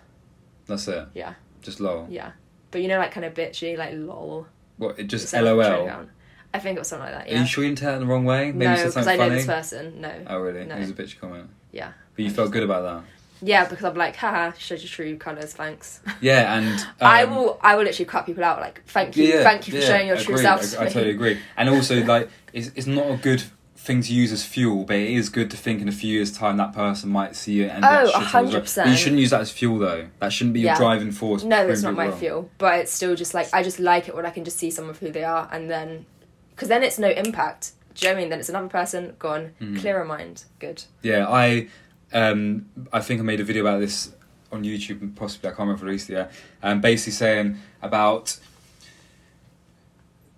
[0.67, 1.07] That's it?
[1.13, 1.33] Yeah.
[1.61, 2.07] Just lol.
[2.09, 2.31] Yeah.
[2.71, 4.47] But you know, like kind of bitchy, like lol.
[4.77, 6.07] What, it just trading LOL?
[6.53, 7.27] I think it was something like that.
[7.27, 7.41] Are Yeah.
[7.41, 8.51] you sure you didn't it the wrong way?
[8.51, 9.35] Maybe no, because I know funny?
[9.35, 10.01] this person.
[10.01, 10.11] No.
[10.27, 10.65] Oh really?
[10.65, 10.75] No.
[10.75, 11.49] It was a bitch comment.
[11.71, 11.91] Yeah.
[12.15, 13.09] But you felt good about that.
[13.41, 16.01] Yeah, because I'm like, haha, showed your true colours, thanks.
[16.21, 19.43] Yeah, and um, I will I will literally cut people out, like, thank you, yeah,
[19.43, 21.39] thank you for yeah, showing your true agreed, self I, I totally agree.
[21.57, 23.43] And also, like, it's it's not a good
[23.85, 26.31] thing to use as fuel, but it is good to think in a few years'
[26.35, 28.61] time that person might see it and Oh, get shit on as well.
[28.63, 28.83] 100%.
[28.85, 30.07] But you shouldn't use that as fuel though.
[30.19, 30.77] That shouldn't be your Yeah.
[30.77, 31.43] driving force.
[31.43, 32.17] No, it's not my wrong.
[32.19, 34.71] fuel, but it's still just like I just like it when I can just see
[34.71, 36.05] someone for who they are, and then
[36.49, 37.71] because then it's no impact.
[37.93, 38.29] Do you know what I mean?
[38.31, 39.79] Then it's another person gone, Mhm.
[39.79, 40.83] clearer mind, good.
[41.03, 41.67] Yeah, I
[42.11, 44.11] um I think I made a video about this
[44.51, 46.31] on YouTube and possibly I can't remember released it yet.
[46.63, 48.37] Um basically saying about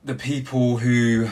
[0.04, 1.30] the people who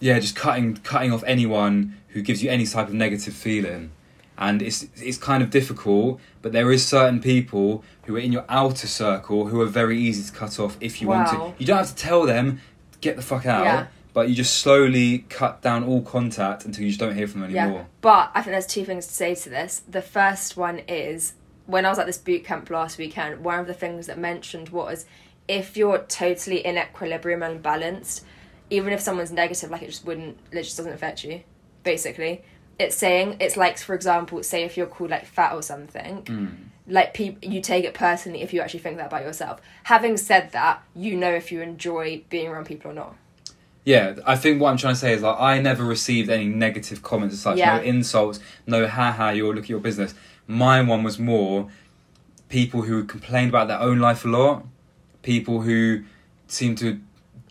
[0.00, 3.90] yeah, just cutting cutting off anyone who gives you any type of negative feeling.
[4.38, 8.44] And it's it's kind of difficult, but there is certain people who are in your
[8.48, 11.54] outer circle who are very easy to cut off if you want to.
[11.58, 12.60] You don't have to tell them,
[13.00, 13.86] get the fuck out, Yeah.
[14.12, 17.56] but you just slowly cut down all contact until you just don't hear from them
[17.56, 17.78] anymore.
[17.80, 17.84] Yeah.
[18.02, 19.82] But I think there's two things to say to this.
[19.88, 21.32] The first one is
[21.64, 24.68] when I was at this boot camp last weekend, one of the things that mentioned
[24.68, 25.06] was
[25.48, 28.22] if you're totally in equilibrium and balanced,
[28.70, 31.42] even if someone's negative, like it just wouldn't, it just doesn't affect you.
[31.82, 32.42] Basically,
[32.78, 36.54] it's saying it's like, for example, say if you're called like fat or something, Mm.
[36.88, 39.60] like people, you take it personally if you actually think that about yourself.
[39.84, 43.16] Having said that, you know if you enjoy being around people or not.
[43.84, 47.02] Yeah, I think what I'm trying to say is like I never received any negative
[47.02, 47.76] comments as such, Yeah.
[47.76, 50.12] no insults, no ha ha, you're look at your business.
[50.48, 51.68] My one was more
[52.48, 54.64] people who complained about their own life a lot,
[55.22, 56.02] people who
[56.48, 57.00] seem to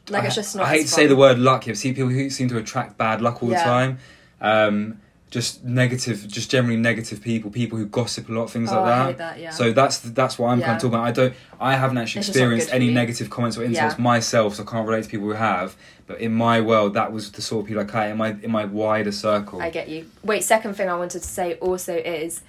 [0.10, 0.66] Like I, it's just not.
[0.66, 1.76] I hate to say the word luck here.
[1.76, 3.58] See people who seem to attract bad luck all Yeah.
[3.60, 4.00] the time.
[4.42, 5.00] Um,
[5.32, 9.36] just negative, just generally negative people, people who gossip a lot, things Oh, like that.
[9.36, 9.40] that.
[9.42, 9.50] Yeah.
[9.50, 11.08] So that's that's what I'm kind of talking about.
[11.08, 14.02] I don't, I haven't actually It's experienced any negative comments or insults Yeah.
[14.04, 15.76] myself, so I can't relate to people who have.
[16.08, 18.52] But in my world, that was the sort of people I cut in my in
[18.52, 19.62] my wider circle.
[19.62, 20.06] I get you.
[20.24, 22.42] Wait, second thing I wanted to say also is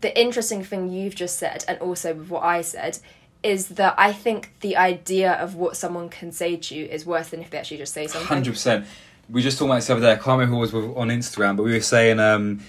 [0.00, 2.98] the interesting thing you've just said, and also with what I said,
[3.46, 7.28] is that I think the idea of what someone can say to you is worse
[7.28, 8.26] than if they actually just say something.
[8.26, 8.86] Hundred percent.
[9.28, 10.12] We just talked about this the other day.
[10.12, 12.60] I can't remember who was on Instagram, but we were saying um,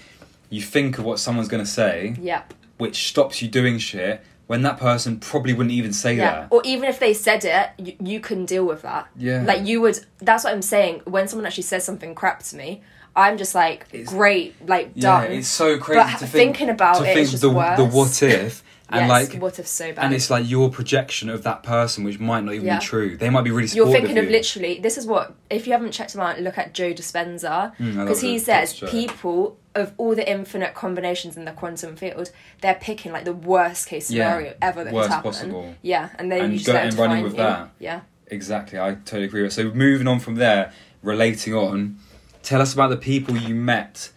[0.50, 2.54] you think of what someone's going to say, Yep.
[2.78, 6.30] which stops you doing shit when that person probably wouldn't even say Yeah.
[6.32, 6.48] that.
[6.50, 9.06] Or even if they said it, you, you can deal with that.
[9.16, 9.44] Yeah.
[9.46, 10.00] Like you would.
[10.20, 11.02] That's what I'm saying.
[11.04, 12.82] When someone actually says something crap to me,
[13.14, 15.32] I'm just like, It's- great, like Yeah, done.
[15.32, 17.84] it's so crazy But to think, thinking about to it think is just the the
[17.84, 20.04] what if and yes, like what if so bad?
[20.04, 22.78] and it's like your projection of that person, which might not even Yeah.
[22.78, 23.16] be true.
[23.16, 24.30] They might be really You're thinking of you.
[24.30, 24.80] literally.
[24.80, 28.20] This is what if you haven't checked him out, look at Joe Dispenza Mm, because
[28.20, 32.30] he says people of all the infinite combinations in the quantum field,
[32.62, 34.24] they're picking like the worst case Yeah.
[34.28, 35.30] scenario ever that Worst could happen.
[35.30, 35.74] possible.
[35.82, 37.38] Yeah, and then And you just let and running with you.
[37.38, 37.68] that.
[37.78, 38.00] Yeah.
[38.30, 39.52] Exactly, I totally agree with.
[39.52, 40.72] So moving on from there,
[41.02, 41.96] relating on,
[42.42, 44.10] tell us about the people you met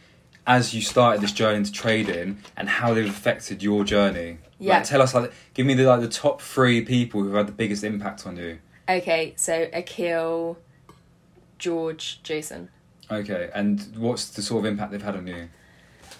[0.48, 4.38] as you started this journey into trading and how they've affected your journey.
[4.62, 4.78] Yeah.
[4.78, 7.52] Like, tell us like give me the like the top three people who've had the
[7.52, 8.60] biggest impact on you.
[8.88, 10.58] Okay, so Akil,
[11.58, 12.70] George, Jason.
[13.10, 15.50] Okay, and what's the sort of impact they've had on you?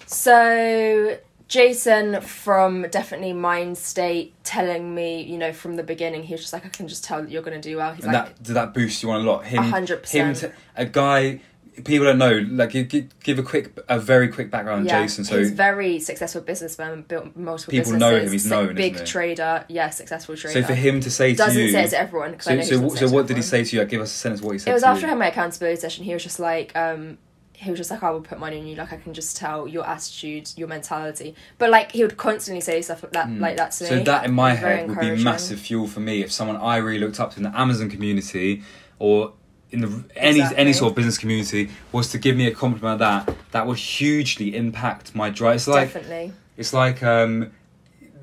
[0.06, 6.40] So Jason from definitely Mind State telling me, you know, from the beginning, he was
[6.42, 7.92] just like, I can just tell that you're gonna do well.
[7.94, 9.44] He's and like, that did that boost you on a lot?
[9.44, 10.54] Him, A hundred him, percent.
[10.54, 11.40] t- a guy.
[11.84, 12.44] People don't know.
[12.50, 15.24] Like, give, give, a quick, a very quick background yeah, Jason.
[15.24, 18.00] So he's a very successful businessman, built multiple People businesses.
[18.00, 20.60] know him, he's known, big trader, yeah, successful trader.
[20.60, 22.98] So for him to say to doesn't you, say it to everyone so so, what-
[22.98, 23.82] so to what did he say to you?
[23.82, 24.70] Like, give us a sentence what he said.
[24.70, 26.04] It was after I had my accountability session.
[26.04, 27.16] He was just like, um,
[27.62, 28.74] he was just like, I will put money on you.
[28.74, 31.36] Like I can just tell your attitude, your mentality.
[31.58, 33.86] But like he would constantly say stuff like that, like that to.
[33.86, 34.02] So me.
[34.02, 37.20] that in my head would be massive fuel for me if someone I really looked
[37.20, 38.62] up to in the Amazon community
[38.98, 39.32] or
[39.72, 40.58] in the any Exactly.
[40.58, 43.78] any sort of business community was to give me a compliment like that that would
[43.78, 45.56] hugely impact my drive.
[45.56, 46.32] It's like Definitely.
[46.56, 47.50] it's like um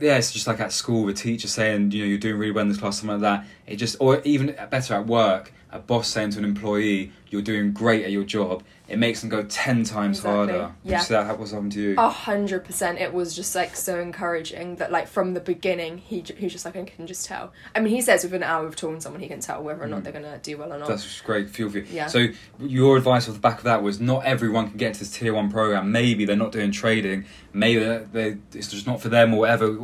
[0.01, 2.61] yeah, it's just like at school, the teacher saying, you know, you're doing really well
[2.61, 3.45] in this class, something like that.
[3.67, 7.71] It just, or even better at work, a boss saying to an employee, you're doing
[7.73, 8.63] great at your job.
[8.87, 10.73] It makes them go ten times Exactly, harder.
[10.83, 10.97] yeah.
[10.97, 11.95] You see that was happened to you?
[11.97, 12.97] A hundred percent.
[12.99, 16.65] It was just like so encouraging that like from the beginning he j- he just
[16.65, 17.53] like I can just tell.
[17.75, 19.83] I mean he says within an hour of talking to someone he can tell whether
[19.83, 20.87] or not they're gonna do well or not.
[20.87, 20.89] Mm.
[20.89, 21.85] That's great Feel for you.
[21.91, 22.07] Yeah.
[22.07, 22.27] So
[22.59, 25.33] your advice off the back of that was not everyone can get into this tier
[25.35, 25.91] one program.
[25.91, 27.25] Maybe they're not doing trading.
[27.53, 27.79] Maybe
[28.11, 29.77] they it's just not for them or whatever.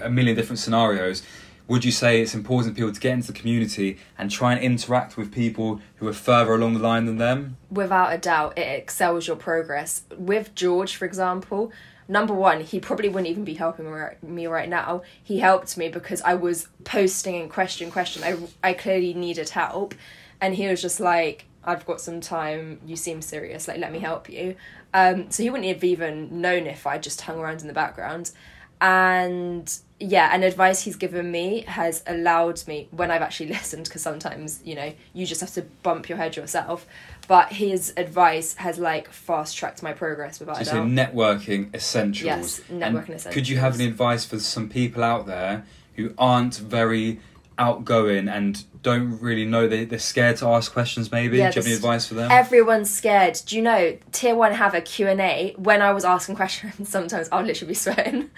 [0.00, 1.22] A million different scenarios.
[1.68, 4.62] Would you say it's important for people to get into the community and try and
[4.62, 7.56] interact with people who are further along the line than them?
[7.70, 10.02] Without a doubt, it excels your progress.
[10.16, 11.72] With George, for example,
[12.06, 13.86] number one, he probably wouldn't even be helping
[14.22, 15.02] me right- now.
[15.20, 18.22] He helped me because I was posting in question question.
[18.22, 19.94] I I clearly needed help,
[20.40, 22.80] and he was just like, "I've got some time.
[22.86, 23.66] You seem serious.
[23.66, 24.54] Like, let me help you."
[24.94, 28.30] Um, so he wouldn't have even known if I just hung around in the background.
[28.80, 34.02] And yeah, and advice he's given me has allowed me when I've actually listened, because
[34.02, 36.86] sometimes you know you just have to bump your head yourself.
[37.28, 41.14] But his advice has like fast tracked my progress without So a you say doubt.
[41.14, 42.24] networking essentials.
[42.24, 43.80] Yes, And networking Could you have essentials.
[43.80, 45.64] any advice for some people out there
[45.96, 47.18] who aren't very
[47.58, 51.62] outgoing and don't really know they, they're scared to ask questions maybe Yeah, do you
[51.62, 53.38] have any advice for them Everyone's scared.
[53.46, 55.54] Do you know Tier One have a Q and A?
[55.56, 58.30] When I was asking questions, sometimes I'll literally be sweating.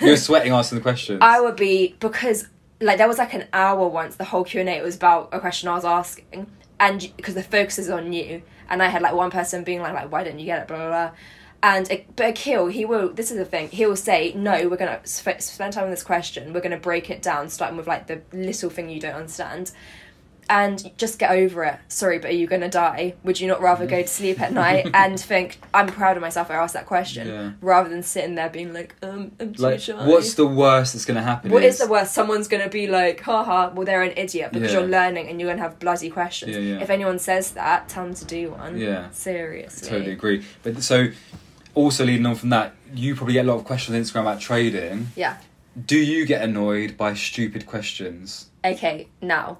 [0.00, 2.48] you're sweating asking the questions I would be because
[2.80, 5.30] like there was like an hour once the whole Q and A it was about
[5.32, 6.46] a question I was asking,
[6.78, 9.94] and because the focus is on you, and I had like one person being like
[9.94, 11.10] like why didn't you get it blah blah blah.
[11.62, 13.08] And but Akil, he will.
[13.12, 13.68] This is the thing.
[13.70, 16.52] He will say, "No, we're gonna sp- spend time on this question.
[16.52, 19.72] We're gonna break it down, starting with like the little thing you don't understand,
[20.48, 21.76] and just get over it.
[21.88, 23.14] Sorry, but are you gonna die?
[23.24, 26.50] Would you not rather go to sleep at night and think, I'm proud of myself.
[26.52, 27.50] I asked that question, Yeah.
[27.60, 30.06] rather than sitting there being like, um, I'm too like shy.
[30.06, 32.14] what's the worst that's going to happen What is the worst?
[32.14, 34.80] Someone's gonna be like, haha, well they're an idiot because Yeah.
[34.80, 36.56] you're learning and you're gonna have bloody questions.
[36.56, 36.80] Yeah.
[36.80, 38.78] If anyone says that, tell them to do one.
[38.78, 39.10] Yeah.
[39.10, 39.88] Seriously.
[39.88, 41.08] totally agree but so
[41.76, 44.40] also leading on from that you probably get a lot of questions on instagram about
[44.40, 45.36] trading Yeah.
[45.86, 49.58] do you get annoyed by stupid questions Okay, now.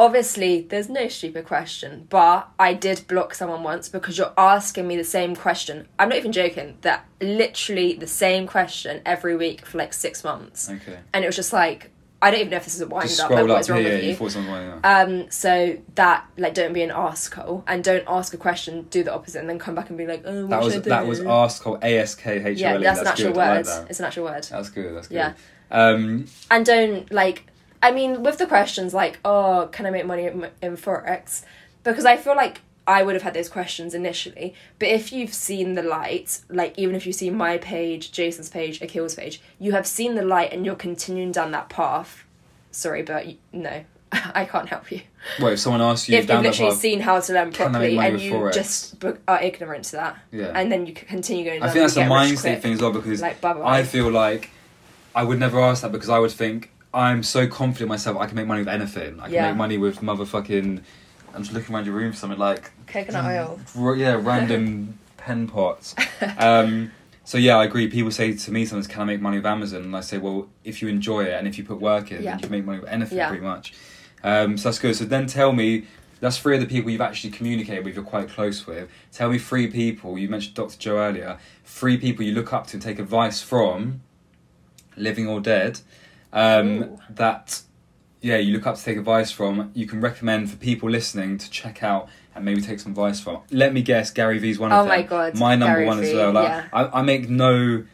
[0.00, 4.96] Obviously, there's no stupid question, but I did block someone once because you're asking me
[4.96, 5.86] the same question.
[5.98, 10.70] I'm not even joking, that literally the same question every week for like six months.
[10.70, 11.90] okay And it was just like,
[12.22, 13.80] I don't even know if this is a wind just up, scroll up is wrong
[13.80, 14.16] here with you you.
[14.18, 14.36] was
[14.84, 19.12] Um, so that like don't be an arsehole and don't ask a question, do the
[19.14, 21.02] opposite, and then come back and be like, oh, what that was should I that
[21.04, 21.08] do?
[21.08, 23.38] was asked called ASK Yeah, that's, an actual good.
[23.40, 23.66] I like word.
[23.66, 23.90] that.
[23.90, 24.44] it's an actual word.
[24.44, 24.94] That's good.
[24.96, 25.14] That's good.
[25.14, 25.32] Yeah.
[25.70, 27.46] Um, And don't like,
[27.82, 31.42] I mean, with the questions like, oh, can I make money in, in forex?
[31.84, 34.52] Because I feel like I would have had those questions initially.
[34.80, 38.80] But if you've seen the light, like even if you see my page, Jason's page,
[38.82, 42.24] Akil's page, you have seen the light and you're continuing down that path.
[42.72, 45.02] Sorry, but you, no, I can't help you.
[45.40, 48.20] Well, if someone asks you if you've literally path, seen how to learn properly and
[48.20, 48.54] you Forex?
[48.54, 50.52] just are ignorant to that, yeah.
[50.54, 51.62] and then you continue going.
[51.62, 53.78] I think that's a mindset thing as well because Like bye bye.
[53.78, 54.50] I feel like
[55.14, 58.26] I would never ask that because I would think I'm so confident in myself I
[58.26, 59.20] can make money with anything.
[59.20, 59.48] I can Yeah.
[59.48, 60.82] make money with motherfucking.
[61.34, 63.60] I'm just looking around your room for something like coconut oil.
[63.78, 65.94] r- yeah, random pen pots.
[66.38, 66.90] Um,
[67.24, 67.88] so yeah, I agree.
[67.88, 70.48] People say to me sometimes, "Can I make money with Amazon?" And I say, "Well,
[70.64, 72.30] if you enjoy it and if you put work in, Yeah.
[72.30, 73.28] then you can make money with anything Yeah.
[73.28, 73.72] pretty much."
[74.24, 74.96] Um, so that's good.
[74.96, 75.84] So then tell me.
[76.22, 78.90] That's three of the people you've actually communicated with, you're quite close with.
[79.10, 80.76] Tell me three people, you mentioned Dr.
[80.78, 84.02] Joe earlier, three people you look up to and take advice from,
[84.98, 85.80] living or dead,
[86.34, 86.98] um, Ooh.
[87.08, 87.62] that,
[88.20, 91.50] yeah, you look up to take advice from, you can recommend for people listening to
[91.50, 93.40] check out and maybe take some advice from.
[93.50, 94.88] Let me guess, Gary Vee's one of Oh them.
[94.88, 96.32] my God, My number Gary one as well.
[96.32, 96.64] Like, yeah.
[96.72, 97.84] I, I make no...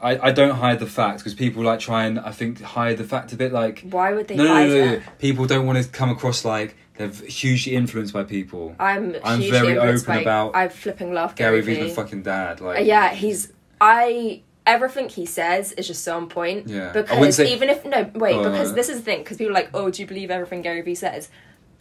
[0.00, 3.04] I, I don't hide the fact because people like try and I think hide the
[3.04, 5.02] fact a bit like Why would they no, no, hide no, no, no.
[5.20, 8.74] People don't want to come across like they're hugely influenced by people.
[8.80, 12.60] I'm I'm very open by- about I'm flipping love Gary Gary, Vee's my fucking dad.
[12.60, 16.68] Uh, Like, yeah, he's I everything he says is just so on point.
[16.68, 16.92] Yeah.
[16.92, 19.18] Because say- even if no wait, Oh, because this is the thing.
[19.20, 21.28] Because people are like, oh, do you believe everything Gary Vee says?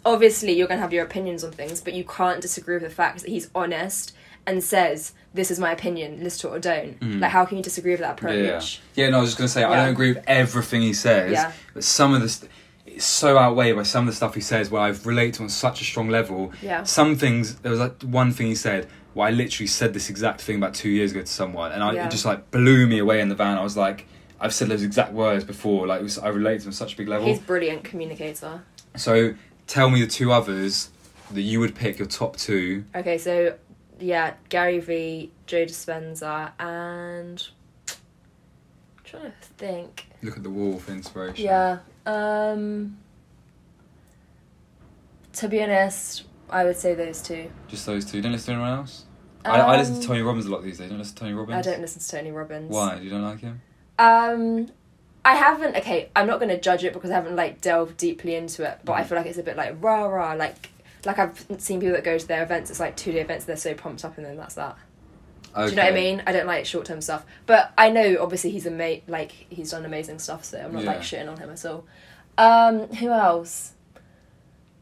[0.03, 3.19] Obviously, you're gonna have your opinions on things, but you can't disagree with the fact
[3.21, 4.13] that he's honest
[4.47, 7.19] and says this is my opinion, listen to it or don't.
[7.21, 8.23] Like, how can you disagree with that Mm.
[8.23, 8.47] yeah, yeah.
[8.49, 8.81] approach?
[8.95, 11.51] Yeah, no, I was just gonna say I don't agree with everything he says, Yeah.
[11.75, 12.49] but some of the st-
[12.95, 15.49] it's so outweighed by some of the stuff he says where I've related to on
[15.49, 16.51] such a strong level.
[16.61, 16.83] Yeah.
[16.83, 20.41] Some things there was like one thing he said where I literally said this exact
[20.41, 22.05] thing about two years ago to someone, and I, Yeah.
[22.07, 23.57] it just like blew me away in the van.
[23.57, 24.07] I was like.
[24.43, 25.85] I've said those exact words before.
[25.85, 27.27] Like was, I relate to him on such a big level.
[27.27, 28.63] He's brilliant communicator.
[28.95, 29.35] So
[29.67, 30.89] tell me the two others
[31.29, 32.83] that you would pick your top two.
[32.95, 33.53] Okay, so
[33.99, 37.47] yeah, Gary Vee, Joe Dispenza, and
[37.87, 40.07] I'm trying to think.
[40.23, 41.45] Look at the wall for inspiration.
[41.45, 41.77] Yeah.
[42.05, 42.97] Um
[45.33, 47.49] to be honest, I would say those two.
[47.67, 48.17] Just those two.
[48.17, 49.05] You don't listen to anyone else?
[49.45, 50.85] I, I listen to Um, Tony Robbins a lot these days.
[50.85, 51.57] You don't listen to Tony Robbins?
[51.57, 52.69] I don't listen to Tony Robbins.
[52.71, 52.99] Why?
[52.99, 53.61] You don't like him?
[53.97, 54.67] Um
[55.23, 58.63] I haven't okay, I'm not gonna judge it because I haven't like delved deeply into
[58.69, 59.05] it, but I Mhm.
[59.07, 60.69] feel like it's a bit like rah rah like
[61.05, 63.55] like I've seen people that go to their events, it's like two day events, they're
[63.57, 64.77] so pumped up and then that's that.
[65.55, 65.65] Okay.
[65.65, 66.23] Do you know what I mean?
[66.25, 69.71] I don't like short term stuff, but I know obviously he's a ama- like he's
[69.71, 71.85] done amazing stuff, so I'm not like shitting on him at all.
[72.37, 73.73] Um, who else?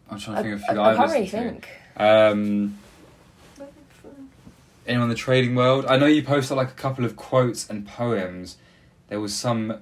[0.09, 1.69] I'm trying to think of I, a few I that I've can't really think.
[1.97, 2.77] Um,
[4.87, 5.85] anyone in the trading world?
[5.85, 8.57] I know you posted like a couple of quotes and poems.
[9.07, 9.79] There was some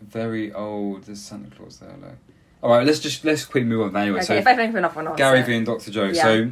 [0.00, 1.04] very old.
[1.04, 1.94] There's Santa Claus there.
[2.00, 2.16] Like.
[2.62, 3.96] All right, let's just let's quickly move on.
[3.96, 5.90] Anyway, Okay, so if I think of enough one, I'll Gary Vee and Dr.
[5.90, 6.04] Joe.
[6.06, 6.22] Yeah.
[6.22, 6.50] So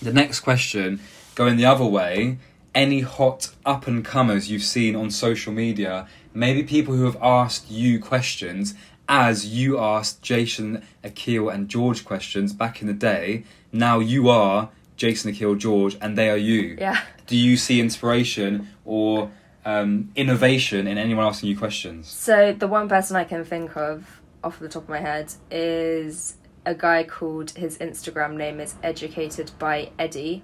[0.00, 1.00] the next question,
[1.34, 2.38] going the other way,
[2.76, 7.70] any hot up and comers you've seen on social media, maybe people who have asked
[7.70, 8.74] you questions
[9.08, 13.44] as you asked Jason, Akil, and George questions back in the day.
[13.72, 16.76] Now you are Jason, Akil, George, and they are you.
[16.78, 17.00] Yeah.
[17.26, 19.30] Do you see inspiration or
[19.64, 22.08] um, innovation in anyone asking you questions?
[22.08, 26.36] So the one person I can think of off the top of my head is
[26.66, 30.42] a guy called his Instagram name is Educated by Eddie.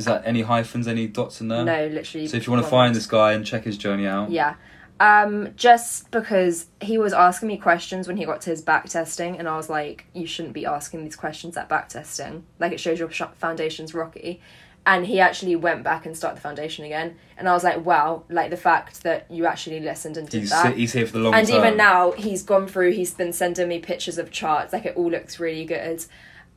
[0.00, 1.62] Is that any hyphens, any dots in there?
[1.62, 2.26] No, literally.
[2.26, 4.54] So if you want to find this guy and check his journey out, Yeah.
[4.98, 9.38] Um, just because he was asking me questions when he got to his back testing,
[9.38, 12.44] and I was like, you shouldn't be asking these questions at back testing.
[12.58, 14.40] Like, it shows your sh- foundation's rocky.
[14.86, 17.16] And he actually went back and started the foundation again.
[17.36, 20.50] And I was like, wow, like the fact that you actually listened and did he's,
[20.50, 20.76] that.
[20.76, 21.56] he's here for the long and term.
[21.58, 24.72] even now, he's gone through, he's been sending me pictures of charts.
[24.72, 26.04] Like, it all looks really good.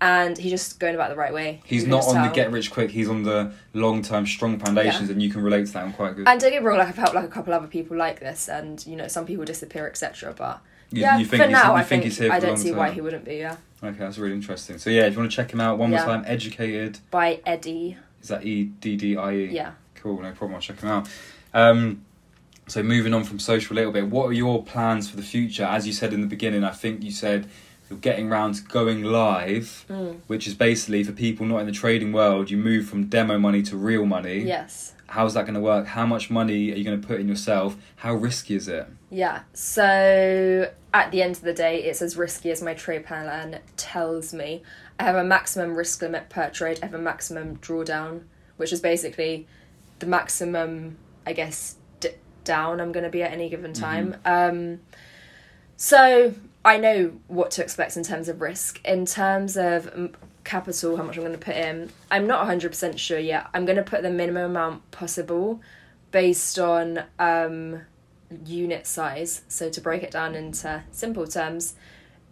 [0.01, 1.61] And he's just going about the right way.
[1.65, 2.91] He's not on the get rich quick.
[2.91, 5.83] He's on the long term strong foundations, and you can relate to that.
[5.85, 6.27] I'm quite good.
[6.27, 8.49] And don't get me wrong, like I've helped like a couple other people like this,
[8.49, 10.33] and you know some people disappear, etc.
[10.37, 10.59] But
[10.91, 12.99] You- yeah, you for now, I think think, he's here I don't see why he
[12.99, 13.35] wouldn't be.
[13.37, 14.77] Yeah, okay, that's really interesting.
[14.77, 16.05] So yeah, if you want to check him out one Yeah.
[16.05, 16.99] more time, educated.
[17.09, 17.97] by Eddie.
[18.21, 19.45] Is that E D D I E?
[19.51, 19.71] Yeah.
[19.95, 20.55] Cool, no problem.
[20.55, 21.07] I'll check him out.
[21.53, 22.03] Um,
[22.67, 25.63] so moving on from social a little bit, what are your plans for the future?
[25.63, 27.47] As you said in the beginning, I think you said
[27.89, 30.17] you're getting round to going live, Mm.
[30.27, 32.49] which is basically for people not in the trading world.
[32.49, 34.39] You move from demo money to real money.
[34.39, 34.93] Yes.
[35.07, 35.85] How's that going to work?
[35.87, 37.75] How much money are you going to put in yourself?
[37.97, 38.87] How risky is it?
[39.11, 39.41] Yeah.
[39.53, 44.33] So at the end of the day, it's as risky as my trade plan tells
[44.33, 44.63] me.
[44.99, 46.79] I have a maximum risk limit per trade.
[46.81, 48.21] I have a maximum drawdown,
[48.57, 49.45] which is basically
[49.99, 52.09] the maximum, I guess, d-
[52.43, 54.15] down I'm going to be at any given time.
[54.25, 54.79] Um,
[55.75, 56.33] so
[56.65, 58.79] I know what to expect in terms of risk.
[58.85, 61.89] In terms of, capital, how much I'm going to put in.
[62.11, 63.47] I'm not 100% sure yet.
[63.53, 65.61] I'm going to put the minimum amount possible
[66.11, 67.81] based on um,
[68.45, 69.41] unit size.
[69.47, 71.75] So, to break it down into simple terms,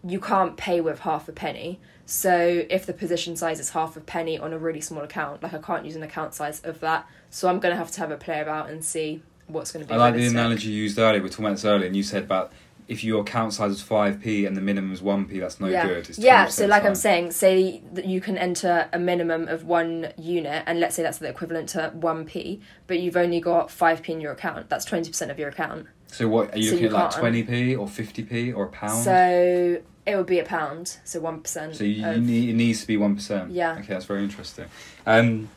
[0.04, 1.80] you can't pay with half a penny.
[2.06, 5.54] So, if the position size is half a penny on a really small account, like
[5.54, 7.08] I can't use an account size of that.
[7.30, 9.90] So, I'm going to have to have a play about and see what's going to
[9.90, 9.96] be.
[9.96, 11.20] I like the analogy you used earlier.
[11.20, 12.52] We were talking about this earlier, and you said about
[12.92, 15.68] if your account size is five p and the minimum is one p, that's no
[15.68, 15.88] yeah.
[15.88, 16.10] good.
[16.10, 20.12] It's yeah, so like I'm saying, say that you can enter a minimum of one
[20.18, 24.20] unit, and let's say that's the equivalent to 1p, but you've only got 5p in
[24.20, 24.68] your account.
[24.68, 25.88] That's 20% of your account.
[26.08, 28.52] So what are you so looking you at, like can't- twenty p or fifty p
[28.52, 29.06] or a pound?
[29.06, 31.74] So it would be a pound, so 1%.
[31.74, 33.52] So you, you of- need, it needs to be one percent.
[33.52, 33.78] Yeah.
[33.78, 34.66] Okay, that's very interesting.
[35.06, 35.48] Um,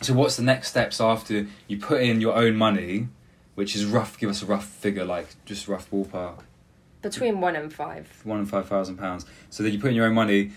[0.00, 3.08] so what's the next steps after you put in your own money,
[3.56, 4.18] which is rough?
[4.18, 6.38] Give us a rough figure, like just rough ballpark,
[7.02, 8.20] between 1 and 5.
[8.24, 9.24] one and five thousand pounds.
[9.50, 10.50] So then you put in your own money,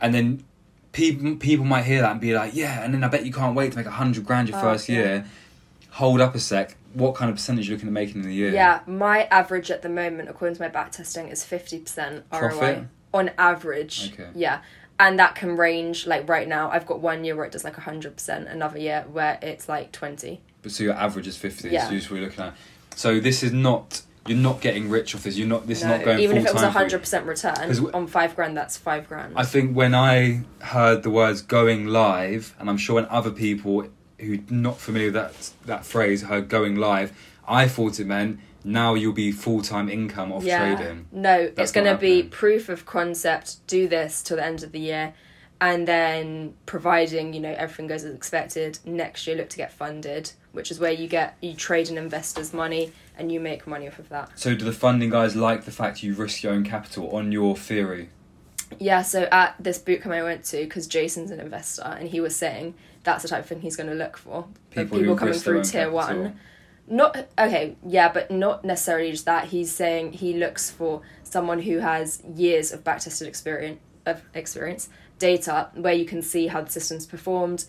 [0.00, 0.44] and then
[0.92, 3.54] people people might hear that and be like, yeah, and then I bet you can't
[3.56, 4.96] wait to make a hundred grand your Oh, first yeah.
[4.96, 5.26] year.
[5.92, 6.76] Hold up a sec.
[6.92, 8.52] What kind of percentage are you looking at making in a year?
[8.52, 8.80] Yeah.
[8.86, 12.60] my average at the moment, according to my back testing, is 50% Profit?
[12.60, 12.86] ROI.
[13.14, 14.12] On average.
[14.12, 14.28] Okay.
[14.34, 14.60] Yeah.
[14.98, 17.76] And that can range, like right now, I've got one year where it does like
[17.76, 21.68] 100%, another year where it's like 20 But so your average is fifty.
[21.68, 21.86] Yeah.
[22.00, 22.54] So you're looking at.
[22.94, 24.02] So this is not.
[24.28, 25.36] You're not getting rich off this.
[25.36, 25.66] You're not.
[25.66, 28.56] This No, is not going even if it was hundred percent return on five grand,
[28.56, 29.34] that's five grand.
[29.36, 33.88] I think when I heard the words "going live," and I'm sure when other people
[34.18, 37.12] who not familiar with that that phrase heard "going live,"
[37.46, 41.06] I thought it meant now you'll be full time income off trading.
[41.12, 43.64] No, That's it's going to be proof of concept.
[43.66, 45.14] Do this till the end of the year,
[45.60, 48.80] and then providing you know everything goes as expected.
[48.84, 52.54] Next year, look to get funded, which is where you get you trade an investor's
[52.54, 54.30] money and you make money off of that.
[54.34, 57.56] So do the funding guys like the fact you risk your own capital on your
[57.56, 58.08] theory?
[58.80, 62.34] Yeah, so at this bootcamp I went to, because Jason's an investor, and he was
[62.34, 64.48] saying that's the type of thing he's going to look for.
[64.70, 66.22] People who coming risk their through tier capital.
[66.22, 66.40] one.
[66.88, 69.48] Not okay, yeah, but not necessarily just that.
[69.48, 74.88] He's saying he looks for someone who has years of backtested experience of experience,
[75.18, 77.66] data where you can see how the system's performed,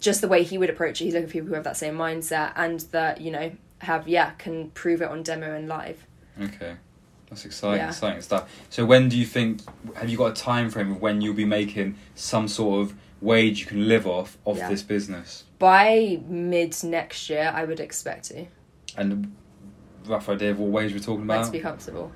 [0.00, 1.04] just the way he would approach it.
[1.04, 4.30] He's looking for people who have that same mindset and that you know have yeah
[4.32, 6.06] can prove it on demo and live.
[6.40, 6.76] Okay,
[7.30, 7.88] that's exciting, Yeah.
[7.88, 8.50] exciting stuff.
[8.70, 9.60] So when do you think?
[9.96, 13.60] Have you got a time frame of when you'll be making some sort of wage
[13.60, 14.68] you can live off of Yeah.
[14.68, 15.44] this business?
[15.58, 18.46] By mid next year, I would expect to.
[18.96, 19.34] And
[20.06, 21.38] rough idea of what wage we're talking about?
[21.38, 22.12] Like to be comfortable.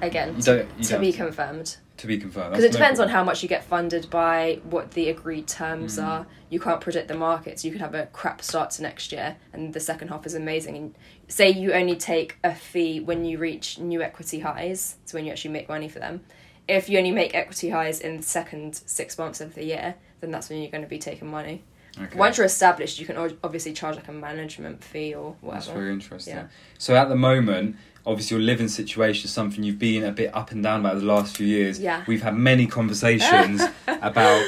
[0.00, 1.76] Again, You don't- you to don't be confirmed.
[2.02, 2.50] To be confirmed.
[2.50, 5.98] Because it no depends on how much you get funded by, what the agreed terms
[5.98, 6.04] Mm.
[6.04, 6.26] are.
[6.50, 7.64] You can't predict the markets.
[7.64, 10.76] You could have a crap start to next year, and the second half is amazing.
[10.76, 10.94] And
[11.28, 15.30] say you only take a fee when you reach new equity highs, so when you
[15.30, 16.22] actually make money for them.
[16.68, 20.30] If you only make equity highs in the second six months of the year, then
[20.32, 21.62] that's when you're going to be taking money.
[22.00, 22.18] Okay.
[22.18, 25.64] Once you're established, you can obviously charge like a management fee or whatever.
[25.66, 26.36] That's very interesting.
[26.36, 26.46] Yeah.
[26.78, 30.50] So at the moment, obviously your living situation is something you've been a bit up
[30.50, 31.78] and down about the last few years.
[31.78, 32.04] Yeah.
[32.06, 34.44] We've had many conversations about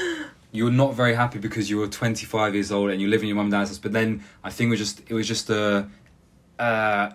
[0.52, 3.36] you're not very happy because you were 25 years old and you live in your
[3.36, 3.78] mum and dad's house.
[3.78, 5.88] But then I think it was just it was just a
[6.58, 7.10] uh,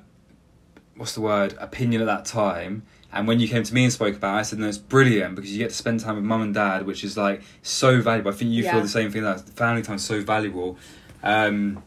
[0.95, 2.83] what's the word opinion at that time.
[3.11, 5.35] And when you came to me and spoke about it, I said, no, it's brilliant
[5.35, 8.29] because you get to spend time with mum and dad, which is like so valuable.
[8.31, 8.73] I think you Yeah.
[8.73, 10.77] feel the same thing that family time is so valuable.
[11.23, 11.81] Um,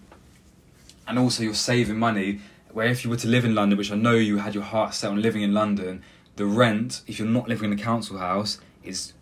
[1.06, 2.40] and also you're saving money.
[2.72, 4.94] Where if you were to live in London, which I know you had your heart
[4.94, 6.02] set on living in London,
[6.37, 9.12] the rent, if you're not living in a council house, is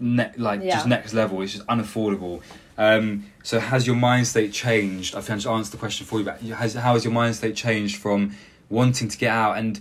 [0.00, 0.74] ne- like Yeah.
[0.76, 1.40] just next level.
[1.42, 2.42] It's just unaffordable.
[2.76, 5.14] Um, so has your mind state changed?
[5.14, 7.36] I think I just answered the question for you, but has how has your mind
[7.36, 8.36] state changed from
[8.68, 9.80] wanting to get out and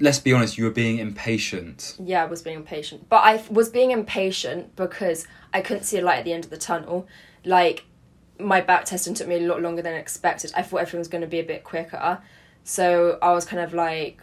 [0.00, 1.96] let's be honest, you were being impatient.
[2.02, 3.08] Yeah, I was being impatient.
[3.08, 6.50] But I was being impatient because I couldn't see a light at the end of
[6.50, 7.06] the tunnel.
[7.44, 7.84] Like,
[8.38, 10.52] my back testing took me a lot longer than expected.
[10.56, 12.20] I thought everything was going to be a bit quicker.
[12.64, 14.20] So I was kind of like,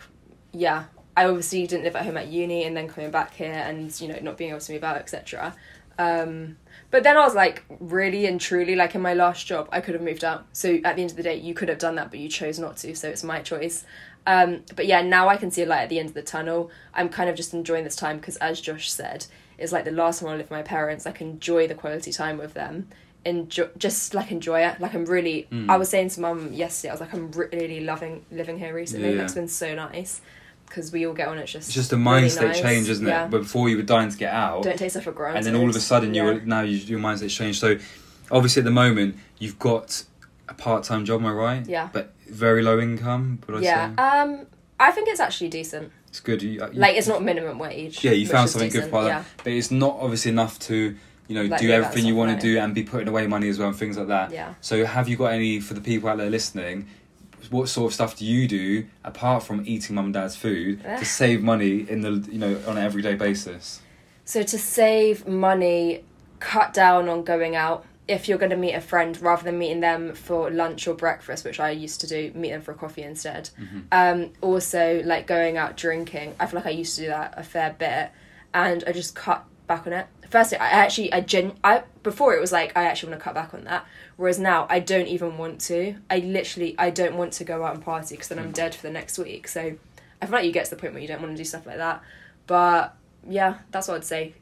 [0.51, 0.85] yeah.
[1.15, 4.07] I obviously didn't live at home at uni and then coming back here and, you
[4.07, 5.53] know, not being able to move out, etc.
[5.99, 6.57] Um,
[6.89, 9.93] but then I was like, really and truly, like in my last job, I could
[9.93, 10.45] have moved out.
[10.53, 12.59] So at the end of the day, you could have done that, but you chose
[12.59, 12.95] not to.
[12.95, 13.85] So it's my choice.
[14.25, 16.71] Um, but yeah, now I can see a light at the end of the tunnel.
[16.93, 19.25] I'm kind of just enjoying this time because, as Josh said,
[19.57, 21.05] it's like the last time I live with my parents.
[21.05, 22.87] I can enjoy the quality time with them.
[23.23, 24.79] Enjoy, just like enjoy it.
[24.81, 25.47] Like I'm really.
[25.51, 25.69] Mm.
[25.69, 29.09] I was saying to mum yesterday, I was like, I'm really loving living here recently.
[29.09, 29.23] Yeah, yeah.
[29.25, 30.21] It's been so nice
[30.67, 31.37] because we all get on.
[31.37, 32.61] It's just It's just a really mindset nice.
[32.61, 33.25] change, isn't Yeah.
[33.25, 33.29] it?
[33.31, 35.37] But before you were dying to get out, Don't take stuff for granted.
[35.37, 36.31] and then all of a sudden you Yeah.
[36.33, 37.59] were now you, your mindset's changed.
[37.59, 37.77] So
[38.31, 40.03] obviously at the moment you've got
[40.49, 41.67] a part time job, am I right?
[41.67, 41.89] Yeah.
[41.93, 43.39] But very low income.
[43.47, 43.89] Would I Yeah.
[43.89, 44.47] say Um,
[44.79, 45.91] I think it's actually decent.
[46.07, 46.41] it's good.
[46.41, 48.03] You, you- Like it's not minimum wage.
[48.03, 49.19] Yeah, you found something good decent, of yeah.
[49.19, 50.95] that, but it's not obviously enough to
[51.31, 53.57] you know, Like, do everything you want to do and be putting away money as
[53.57, 54.31] well and things like that.
[54.31, 54.53] Yeah.
[54.59, 56.87] So have you got any for the people out there listening?
[57.49, 61.05] What sort of stuff do you do apart from eating mum and dad's food to
[61.05, 63.81] save money in the you know on an everyday basis?
[64.25, 66.03] So to save money,
[66.39, 67.85] cut down on going out.
[68.09, 71.45] If you're going to meet a friend, rather than meeting them for lunch or breakfast,
[71.45, 73.49] which I used to do, meet them for a coffee instead.
[73.91, 77.43] Um, also, like going out drinking, I feel like I used to do that a
[77.43, 78.11] fair bit,
[78.53, 80.07] and I just cut back on it.
[80.29, 83.33] Firstly, I actually, I gen, I before it was like I actually want to cut
[83.33, 83.85] back on that,
[84.17, 85.95] whereas now I don't even want to.
[86.09, 88.53] I literally, I don't want to go out and party because then I'm mm.
[88.53, 89.47] dead for the next week.
[89.47, 89.75] So
[90.21, 91.65] I feel like you get to the point where you don't want to do stuff
[91.65, 92.01] like that.
[92.47, 92.95] But
[93.27, 94.33] yeah, that's what I'd say.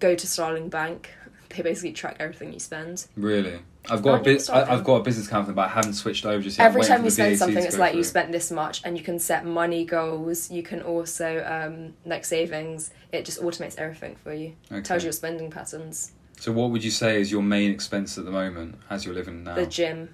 [0.00, 1.10] Go to Starling Bank.
[1.56, 3.06] They basically track everything you spend.
[3.16, 3.60] Really,
[3.90, 4.42] I've got a bit.
[4.42, 4.72] starting?
[4.72, 6.66] I've got a business account, but I haven't switched over just yet.
[6.66, 9.18] Every time you spend VAT something, it's like you spent this much, and you can
[9.18, 10.50] set money goals.
[10.50, 12.90] You can also um, like savings.
[13.12, 14.54] It just automates everything for you.
[14.70, 14.82] Okay.
[14.82, 16.12] Tells you your spending patterns.
[16.38, 19.42] So what would you say is your main expense at the moment as you're living
[19.44, 19.54] now?
[19.54, 20.10] The gym.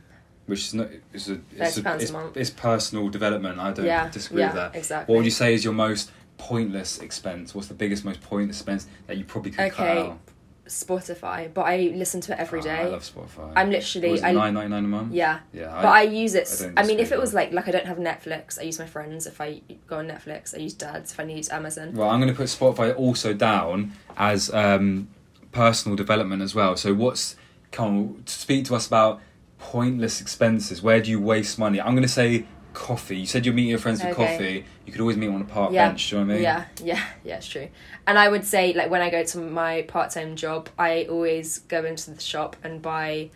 [0.47, 0.89] Which is not.
[1.13, 1.41] It's a.
[1.57, 2.37] It's, £30 a, a it's, month.
[2.37, 3.59] it's personal development.
[3.59, 4.77] I don't Yeah, disagree yeah, with that.
[4.77, 5.13] exactly.
[5.13, 7.55] What would you say is your most pointless expense?
[7.55, 10.19] What's the biggest, most pointless expense that you probably could cut out?
[10.67, 12.71] Spotify, but I listen to it every Oh, day.
[12.81, 13.53] I love Spotify.
[13.55, 15.13] I'm literally- I- nine ninety nine a month?
[15.13, 15.41] yeah.
[15.53, 15.69] Yeah.
[15.83, 16.49] But I use it.
[16.77, 18.87] I I, mean, if it was like like I don't have Netflix, I use my
[18.87, 19.27] friends.
[19.27, 21.13] If I go on Netflix, I use Dad's.
[21.13, 25.09] If I need Amazon, Well, I'm going to put Spotify also down as um,
[25.53, 26.77] personal development as well.
[26.77, 27.37] So, what's
[27.71, 29.21] come speak to us about
[29.59, 30.83] pointless expenses?
[30.83, 31.81] Where do you waste money?
[31.81, 33.17] I'm going to say coffee.
[33.17, 34.27] You said you're meeting your friends for Okay.
[34.27, 34.65] coffee.
[34.85, 35.89] You could always meet them on a park Yeah.
[35.89, 36.11] bench.
[36.11, 36.43] Do you know what I mean?
[36.45, 37.69] Yeah, yeah, yeah, it's true.
[38.07, 41.61] And I would say, like, when I go to my part time job, I always
[41.61, 43.31] go into the shop and buy,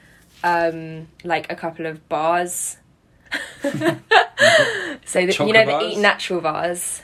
[0.45, 2.77] um, like, a couple of bars.
[3.63, 5.89] so, that, you know, the?
[5.91, 7.03] Eat Natural bars.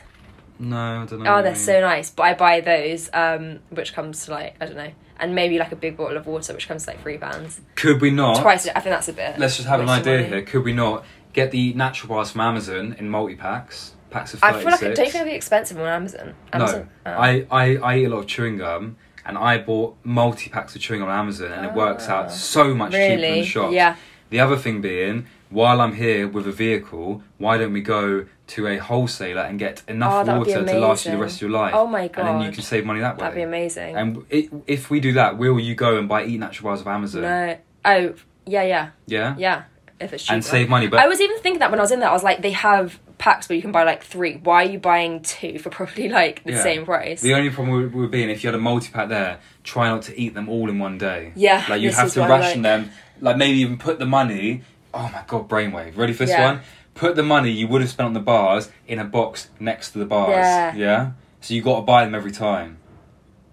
[0.58, 1.36] No, I don't know.
[1.38, 2.10] Oh, they're so nice.
[2.10, 4.92] But I buy those, um, which comes to, like, I don't know.
[5.18, 7.60] And maybe, like, a big bottle of water, which comes to, like, three pounds.
[7.76, 8.40] Could we not?
[8.40, 9.38] Twice, I think that's a bit.
[9.38, 10.28] Let's just have an idea money.
[10.28, 10.42] here.
[10.42, 11.04] Could we not
[11.34, 13.92] get the natural bars from Amazon in multi packs?
[14.10, 14.62] Packs of I 36.
[14.62, 16.34] feel like, don't think it'd be expensive on Amazon?
[16.52, 16.88] Amazon?
[17.04, 17.18] No, Oh.
[17.18, 20.80] I, I, I eat a lot of chewing gum, and I bought multi packs of
[20.80, 22.12] chewing gum on Amazon, and it works Ah.
[22.20, 23.72] out so much cheaper in the shop.
[23.72, 23.96] Yeah.
[24.30, 28.66] The other thing being, while I'm here with a vehicle, why don't we go to
[28.66, 31.36] a wholesaler and get enough Oh, that would be water to last you the rest
[31.36, 31.72] of your life?
[31.74, 32.26] Oh my god!
[32.26, 33.20] And then you can save money that way.
[33.24, 33.96] That'd be amazing.
[33.96, 36.86] And i if we do that, will you go and buy Eat Natural Bars of
[36.88, 37.22] Amazon?
[37.22, 37.56] No.
[37.84, 38.14] Oh,
[38.46, 38.90] yeah, yeah.
[39.06, 39.34] Yeah?
[39.38, 39.64] Yeah,
[40.04, 40.34] if it's cheaper.
[40.34, 42.12] And save money, but I was even thinking that when I was in there, I
[42.12, 44.36] was like, they have packs where you can buy like three.
[44.36, 46.62] Why are you buying two for probably like the Yeah.
[46.62, 47.20] same price?
[47.20, 50.02] The only problem would, would be if you had a multi pack there, try not
[50.02, 51.32] to eat them all in one day.
[51.34, 52.90] Yeah, like you this have to ration like- them.
[53.20, 54.62] Like maybe even put the money.
[54.92, 55.96] Oh my god, brainwave!
[55.96, 56.44] Ready for this Yeah.
[56.52, 56.60] one?
[56.94, 59.98] Put the money you would have spent on the bars in a box next to
[59.98, 60.30] the bars.
[60.36, 60.74] Yeah.
[60.76, 61.10] Yeah.
[61.40, 62.78] So you got to buy them every time.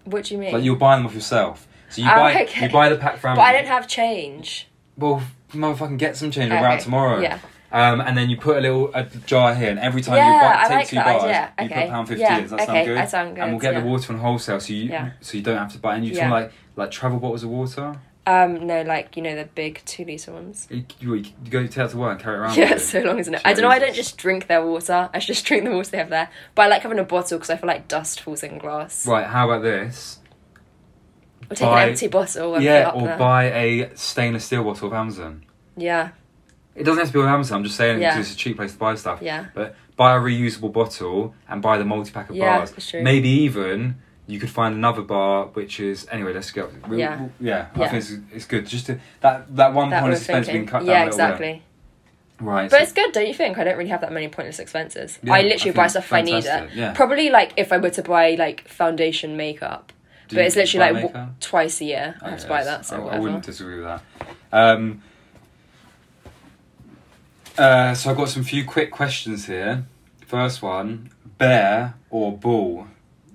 [0.06, 0.54] what do you mean?
[0.54, 1.68] Like you're buying them off yourself.
[1.90, 2.66] So you Oh, buy okay.
[2.68, 3.36] you buy the pack from.
[3.36, 4.68] but I don't have change.
[4.98, 5.22] Well,
[5.54, 7.20] motherfucking get some change Okay, around tomorrow.
[7.20, 7.40] yeah.
[7.74, 10.40] Um, and then you put a little a jar here, and every time Yeah, you
[10.42, 11.54] buy, take like two bars, idea.
[11.60, 11.82] you Okay.
[11.84, 12.22] put pound fifty.
[12.22, 13.10] Yeah, Does that okay, sound good?
[13.10, 13.80] sound And we'll get yeah.
[13.80, 15.12] the water on wholesale, so you Yeah.
[15.22, 15.96] so you don't have to buy.
[15.96, 16.30] And you Yeah.
[16.30, 17.96] want like like travel bottles of water.
[18.28, 20.68] Um, no, like you know the big two liter ones.
[20.70, 22.58] You, you, you go take it to work and carry it around.
[22.58, 23.42] Yeah, so long as it.
[23.46, 23.70] I don't know.
[23.70, 25.10] I don't just drink their water.
[25.14, 26.30] I just drink the water they have there.
[26.56, 29.08] But I like having a bottle because I feel like dust falls in glass.
[29.08, 30.20] Right, how about this?
[31.52, 33.18] Or take Buy- an empty bottle and yeah, or there.
[33.18, 35.44] buy a stainless steel bottle of Amazon.
[35.76, 36.10] Yeah,
[36.76, 37.58] It doesn't have to be with Amazon.
[37.58, 38.12] I'm just saying Yeah.
[38.16, 39.20] because it's a cheap place to buy stuff.
[39.22, 39.46] yeah.
[39.54, 42.72] But buy a reusable bottle and buy the multi pack of Yeah, bars.
[42.72, 43.02] that's true.
[43.04, 43.96] Maybe even
[44.28, 46.32] you could find another bar which is anyway.
[46.34, 46.70] Let's go.
[46.88, 47.24] We- Yeah.
[47.40, 47.66] we- yeah.
[47.76, 48.66] I think it's, it's good.
[48.66, 50.88] Just to, that that one That point of expense being cut down.
[50.88, 51.26] Yeah, little bit.
[51.26, 51.62] exactly.
[52.40, 52.70] Right.
[52.72, 53.58] But so- it's good, don't you think?
[53.58, 55.20] I don't really have that many pointless expenses.
[55.22, 56.70] Yeah, I I literally think buy stuff if I need it.
[56.74, 56.94] yeah.
[56.94, 59.92] Probably like if I were to buy like foundation makeup.
[60.32, 62.86] Do but it's literally like w- twice a year I Oh, have to buy that.
[62.86, 64.02] So I, I wouldn't disagree with that.
[64.52, 65.04] Um,
[67.58, 69.86] uh, so I've got some few quick questions here.
[70.26, 72.88] First one: bear or bull?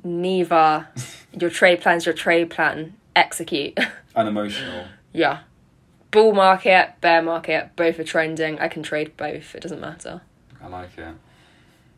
[0.03, 0.89] Neither.
[1.39, 2.95] your trade plan's your trade plan.
[3.15, 3.79] Execute.
[4.17, 4.87] Unemotional.
[5.13, 5.41] yeah.
[6.11, 8.59] Bull market, bear market, both are trending.
[8.59, 9.55] I can trade both.
[9.55, 10.23] It doesn't matter.
[10.63, 11.15] I like it.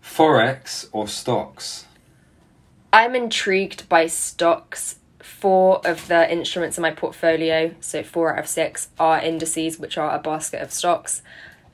[0.02, 1.84] Forex or stocks?
[2.92, 4.96] I'm intrigued by stocks.
[5.20, 9.96] Four of the instruments in my portfolio, so four out of six, are indices, which
[9.98, 11.22] are a basket of stocks,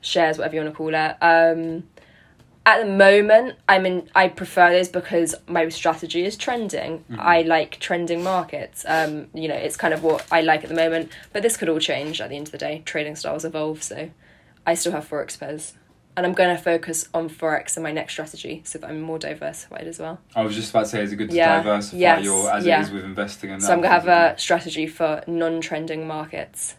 [0.01, 1.15] shares, whatever you want to call it.
[1.21, 1.83] Um,
[2.65, 4.09] at the moment, I'm in.
[4.15, 7.05] I prefer those because my strategy is trending.
[7.19, 8.83] I like trending markets.
[8.87, 11.11] Um, you know, it's kind of what I like at the moment.
[11.31, 12.81] But this could all change at the end of the day.
[12.85, 14.09] Trading styles evolve, so
[14.65, 15.73] I still have forex pairs.
[16.17, 19.19] And I'm going to focus on forex in my next strategy so that I'm more
[19.19, 20.19] diversified as well.
[20.35, 21.57] I was just about to say, is it good to Yeah.
[21.57, 22.23] diversify Yes.
[22.23, 22.79] your as Yeah.
[22.79, 26.75] it is with investing and So I'm going to have a strategy for non-trending markets.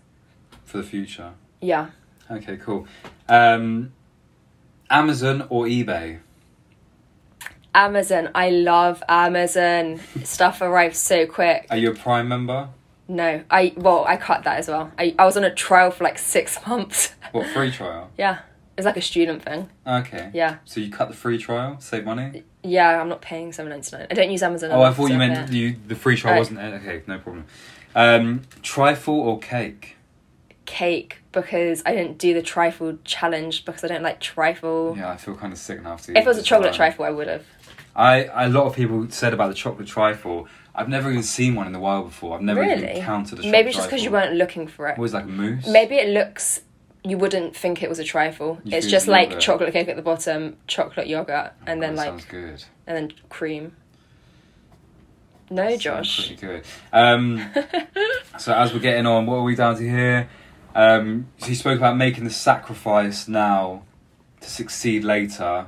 [0.65, 1.31] for the future.
[1.61, 1.89] Yeah.
[2.31, 2.87] Okay, cool.
[3.29, 3.93] Um,
[4.91, 6.19] Amazon or eBay?
[7.75, 8.31] Amazon.
[8.35, 10.01] I love Amazon.
[10.25, 11.67] Stuff arrives so quick.
[11.71, 12.69] Are you a Prime member?
[13.09, 14.91] No, I well, I cut that as well.
[14.99, 17.15] I, I was on a trial for like six months.
[17.33, 18.11] What free trial?
[18.19, 18.39] yeah,
[18.77, 19.69] it's like a student thing.
[19.87, 20.31] Okay.
[20.35, 22.43] Yeah, So you cut the free trial, save money.
[22.63, 23.01] yeah.
[23.01, 24.07] I'm not paying seven ninety nine.
[24.11, 24.71] I don't use Amazon.
[24.73, 26.39] Oh, I thought you meant you the free trial Oh.
[26.39, 27.03] wasn't okay.
[27.07, 27.45] No problem.
[27.95, 29.93] Um, trifle or cake?
[30.67, 34.95] cake because I didn't do the trifle challenge because I don't like trifle.
[34.99, 36.13] Yeah, I feel kind of sick now after.
[36.13, 36.77] If it was a chocolate one.
[36.77, 37.45] trifle, I would have.
[37.95, 40.49] I a lot of people said about the chocolate trifle.
[40.75, 42.35] I've never even seen one in the wild before.
[42.37, 42.83] I've never Really?
[42.91, 44.99] even counted a chocolate Maybe it's just because you weren't looking for it.
[44.99, 45.67] What was like a mousse?
[45.67, 46.61] Maybe it looks.
[47.07, 48.59] You wouldn't think it was a trifle.
[48.65, 49.41] You it's just like yogurt.
[49.43, 52.65] chocolate cake at the bottom, chocolate yogurt, and then Oh, like sounds good.
[52.87, 53.77] and then cream.
[55.51, 56.27] No, Sounds Josh.
[56.29, 56.65] Pretty good.
[56.93, 57.49] Um,
[58.39, 60.29] so as we're getting on, what are we down to here?
[60.75, 63.85] Um, so you spoke about making the sacrifice now
[64.41, 65.67] to succeed later,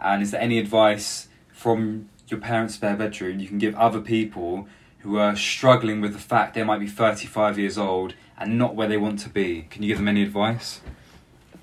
[0.00, 4.66] and is there any advice from your parents' spare bedroom you can give other people
[5.06, 8.88] who are struggling with the fact they might be thirty-five years old and not where
[8.88, 9.62] they want to be?
[9.70, 10.80] Can you give them any advice?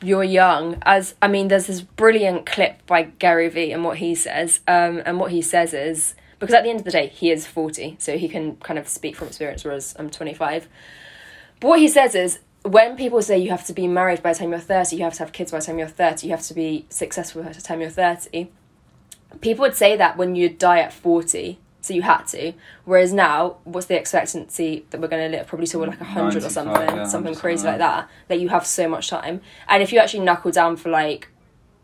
[0.04, 4.14] you're young as i mean there's this brilliant clip by gary vee and what he
[4.14, 7.32] says um, and what he says is because at the end of the day he
[7.32, 10.68] is 40 so he can kind of speak from experience whereas i'm 25
[11.60, 14.40] but what he says is when people say you have to be married by the
[14.40, 16.44] time you're 30 you have to have kids by the time you're 30 you have
[16.44, 18.52] to be successful by the time you're 30
[19.42, 22.54] people would say that when you die at 40 so you had to.
[22.86, 25.48] Whereas now what's the expectancy that we're going to live?
[25.48, 27.72] Probably till we're like 100 or something yeah, something crazy yeah.
[27.72, 29.42] like that that you have so much time.
[29.68, 31.28] And if you actually knuckle down for like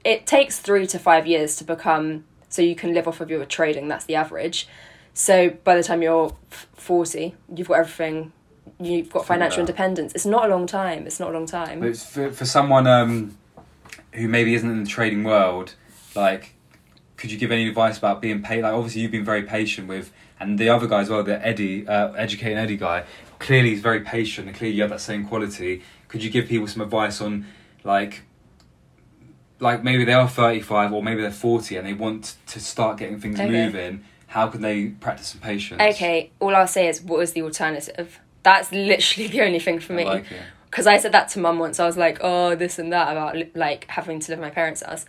[0.06, 3.44] it takes three to five years to become so you can live off of your
[3.46, 4.70] trading that's the average.
[5.14, 8.32] So by the time you're f- 40 you've got everything
[8.80, 9.68] you've got financial out.
[9.68, 10.14] independence.
[10.16, 12.88] It's not a long time it's not a long But time it's for, for someone
[12.88, 13.38] um,
[14.14, 15.76] who maybe isn't in the trading world,
[16.16, 16.56] like,
[17.20, 18.64] could you give any advice about being paid?
[18.64, 21.86] Like, obviously, you've been very patient with, and the other guy as well, the Eddie,
[21.86, 23.04] uh, educating Eddie guy,
[23.40, 25.82] clearly he's very patient, and clearly you have that same quality.
[26.08, 27.46] Could you give people some advice on,
[27.84, 28.22] like,
[29.60, 33.20] like maybe they are 35 or maybe they're 40 and they want to start getting
[33.20, 33.66] things Okay.
[33.66, 34.06] moving?
[34.28, 35.82] How can they practice some patience?
[35.82, 39.92] okay all i'll say is what is the alternative that's literally the only thing for
[39.94, 40.42] I me like it.
[40.70, 41.78] because I said that to mum once.
[41.80, 45.06] I was like, "Oh, this and that about like having to live my parents' house,"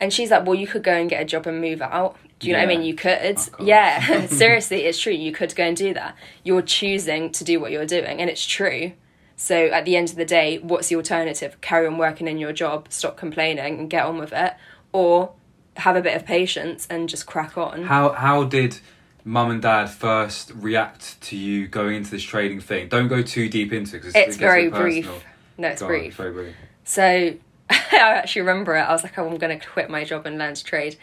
[0.00, 2.16] and she's like, "Well, you could go and get a job and move out.
[2.38, 2.82] Do you know what I mean?
[2.82, 3.38] You could.
[3.60, 5.12] Yeah, seriously, it's true.
[5.12, 6.16] You could go and do that.
[6.44, 8.92] You're choosing to do what you're doing, and it's true.
[9.36, 11.60] So at the end of the day, what's the alternative?
[11.60, 14.54] Carry on working in your job, stop complaining, and get on with it,
[14.92, 15.32] or
[15.76, 17.84] have a bit of patience and just crack on.
[17.84, 18.80] How how did
[19.24, 22.88] mum and dad first react to you going into this trading thing?
[22.88, 25.08] Don't go too deep into it because it's it very brief.
[25.56, 26.14] No, it's Go on, brief.
[26.14, 26.54] very brief.
[26.84, 27.34] So
[27.70, 28.82] I actually remember it.
[28.82, 30.96] I was like, oh, I'm going to quit my job and learn to trade.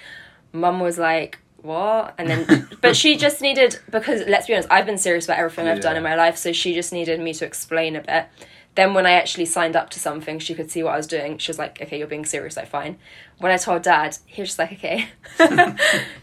[0.54, 2.14] Mum was like, what?
[2.18, 5.68] And then, but she just needed, because let's be honest, I've been serious about everything
[5.68, 6.38] I've done in my life.
[6.38, 8.28] So she just needed me to explain a bit.
[8.76, 11.38] Then when I actually signed up to something, she could see what I was doing.
[11.38, 12.98] She was like, okay, you're being serious, like fine.
[13.38, 15.08] When I told dad, he was just like, okay.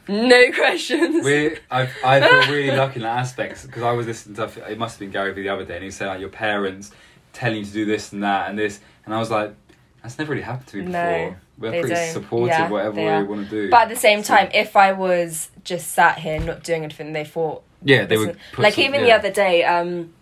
[0.08, 1.24] no questions.
[1.24, 4.78] We I I feel really lucky in that aspect because I was listening to it
[4.78, 6.92] must have been Gary Vee the other day and he said like your parents
[7.32, 9.54] telling you to do this and that and this and I was like
[10.02, 10.92] that's never really happened to me before.
[11.00, 12.12] No, We're pretty don't.
[12.12, 13.70] supportive Yeah, whatever we want to do.
[13.70, 17.12] But at the same So- time, if I was just sat here not doing anything,
[17.12, 20.12] they thought yeah, they would like some- even the other day um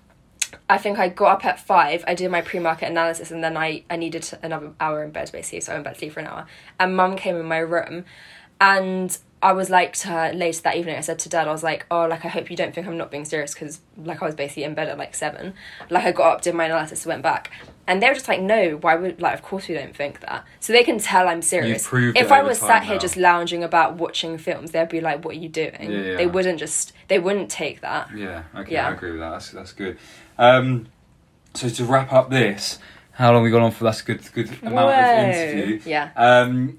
[0.68, 3.84] i think i got up at five i did my pre-market analysis and then i
[3.88, 6.26] i needed another hour in bed basically so i went back to sleep for an
[6.26, 6.44] hour
[6.80, 8.04] and mum came in my room
[8.60, 11.62] and i was like to her later that evening i said to dad i was
[11.62, 14.26] like oh like i hope you don't think i'm not being serious because like i
[14.26, 15.54] was basically in bed at like seven
[15.88, 17.50] like i got up did my analysis went back
[17.90, 20.44] and they were just like no why would like of course we don't think that
[20.60, 23.00] so they can tell i'm serious if i was sat here now.
[23.00, 26.16] just lounging about watching films they'd be like what are you doing Yeah, yeah.
[26.16, 28.88] they wouldn't just they wouldn't take that Yeah, okay, Yeah.
[28.88, 29.30] I agree with that.
[29.30, 29.98] That's that's good.
[30.38, 30.86] Um,
[31.54, 32.78] so to wrap up this,
[33.12, 33.82] how long we got on for?
[33.84, 35.18] That's a good good amount Whoa.
[35.18, 35.80] of interview.
[35.84, 36.10] Yeah.
[36.16, 36.78] Um,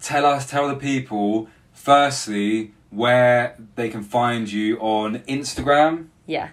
[0.00, 1.48] tell us, tell the people.
[1.72, 6.50] Firstly, where they can find you on Instagram, Yeah.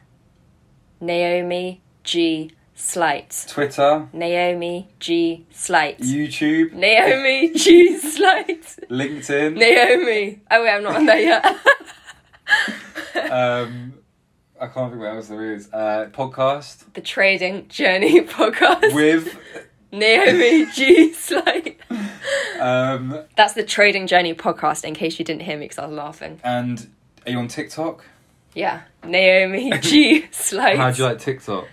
[1.00, 3.46] Naomi G Slight.
[3.50, 6.00] Twitter, Naomi G Slight.
[6.00, 8.62] YouTube, Naomi G Slight.
[8.90, 9.56] LinkedIn.
[9.58, 10.42] Naomi.
[10.50, 11.46] Oh wait, I'm not on there yet.
[13.32, 13.94] um,
[14.60, 15.70] I can't think what else there is.
[15.72, 18.94] Uh, podcast the Trading Journey podcast.
[18.96, 19.38] with
[19.92, 21.80] Naomi G Slight.
[22.60, 24.84] Um, That's the Trading Journey podcast.
[24.84, 26.40] In case you didn't hear me, because I was laughing.
[26.44, 26.90] and
[27.26, 28.06] are you on TikTok?
[28.56, 30.78] Yeah, Naomi G Slight.
[30.78, 31.68] How do you like TikTok?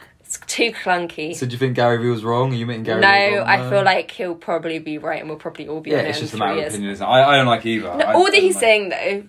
[0.46, 1.34] Too clunky.
[1.34, 2.52] So do you think Gary Vee was wrong?
[2.52, 5.38] Are you meeting Gary no, wrong I feel like he'll probably be right, and we'll
[5.38, 6.90] probably all be yeah, it's just a matter of opinion.
[6.92, 7.08] Isn't it?
[7.08, 7.96] I, I don't like either.
[7.96, 9.24] No, I- all I that he's like- saying though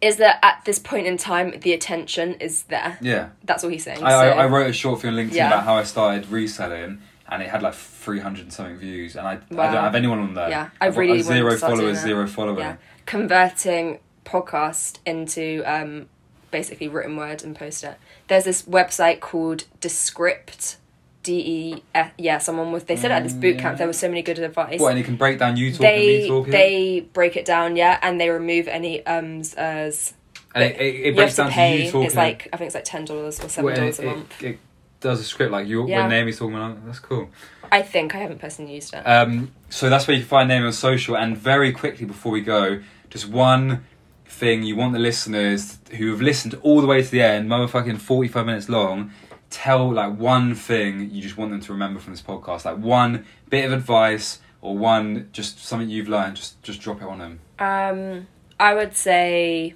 [0.00, 2.98] is that at this point in time, the attention is there.
[3.02, 4.02] Yeah, That's all he's saying.
[4.02, 5.48] I, so, I, I wrote a short film on LinkedIn Yeah.
[5.48, 9.26] about how I started reselling, and it had like three hundred and something views, and
[9.28, 9.36] I, I
[9.72, 10.48] don't have anyone on there.
[10.48, 12.58] Yeah, I I've really zero to start doing followers, zero following.
[12.58, 12.76] yeah,
[13.06, 16.08] converting podcast into um,
[16.50, 17.96] basically written word and post it.
[18.32, 20.78] There's this website called Descript.
[21.22, 21.34] D
[21.76, 22.12] E F.
[22.18, 22.84] Yeah, someone was.
[22.84, 23.74] They said at this Mm, boot yeah.
[23.74, 24.80] there was so many good advice.
[24.80, 26.50] What, and it can break down you talking, me they talking.
[26.50, 30.14] they break it down, yeah, and they remove any ums as.
[30.54, 31.76] and it, it, it breaks to down pay.
[31.78, 32.06] to you talking.
[32.06, 34.42] it's like I think it's like ten dollars or seven dollars it, a month.
[34.42, 34.58] It,
[35.00, 36.00] does a script like you Yeah.
[36.00, 36.54] when Naomi's talking.
[36.56, 37.28] About, that's cool.
[37.70, 39.02] I think I haven't personally used it.
[39.06, 41.16] Um, so that's where you can find Naomi on social.
[41.16, 42.80] And very quickly before we go,
[43.10, 43.84] just one
[44.32, 47.98] thing you want the listeners who have listened all the way to the end, motherfucking
[47.98, 49.12] forty-five minutes long,
[49.50, 53.24] tell like one thing you just want them to remember from this podcast, like one
[53.50, 56.36] bit of advice or one just something you've learned.
[56.36, 57.40] Just just drop it on them.
[57.58, 58.26] Um,
[58.58, 59.74] I would say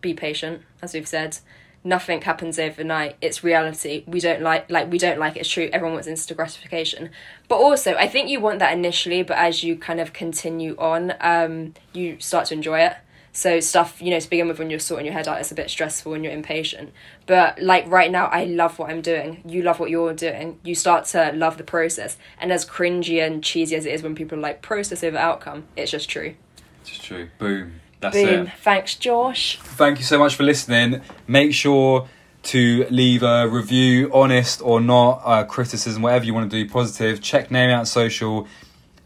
[0.00, 1.38] be patient, as we've said.
[1.84, 3.16] Nothing happens overnight.
[3.20, 4.04] It's reality.
[4.06, 5.40] We don't like like we don't like it.
[5.40, 5.68] It's true.
[5.72, 7.10] Everyone wants instant gratification,
[7.48, 9.22] but also I think you want that initially.
[9.24, 12.94] But as you kind of continue on, um, you start to enjoy it.
[13.32, 15.54] So stuff you know to begin with when you're sorting your head out, it's a
[15.54, 16.92] bit stressful and you're impatient.
[17.26, 19.42] But like right now, I love what I'm doing.
[19.46, 20.60] You love what you're doing.
[20.62, 22.16] You start to love the process.
[22.38, 25.64] And as cringy and cheesy as it is when people are like process over outcome,
[25.76, 26.34] it's just true.
[26.82, 27.28] It's just true.
[27.38, 27.80] Boom.
[28.00, 28.46] That's Boom.
[28.48, 28.52] it.
[28.58, 29.58] Thanks, Josh.
[29.60, 31.00] Thank you so much for listening.
[31.26, 32.08] Make sure
[32.42, 37.22] to leave a review, honest or not, uh, criticism, whatever you want to do, positive.
[37.22, 38.48] Check Name Out Social.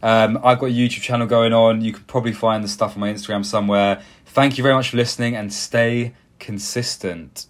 [0.01, 1.81] Um, I've got a YouTube channel going on.
[1.81, 4.01] You could probably find the stuff on my Instagram somewhere.
[4.37, 7.47] Thank you very much for listening and stay consistent.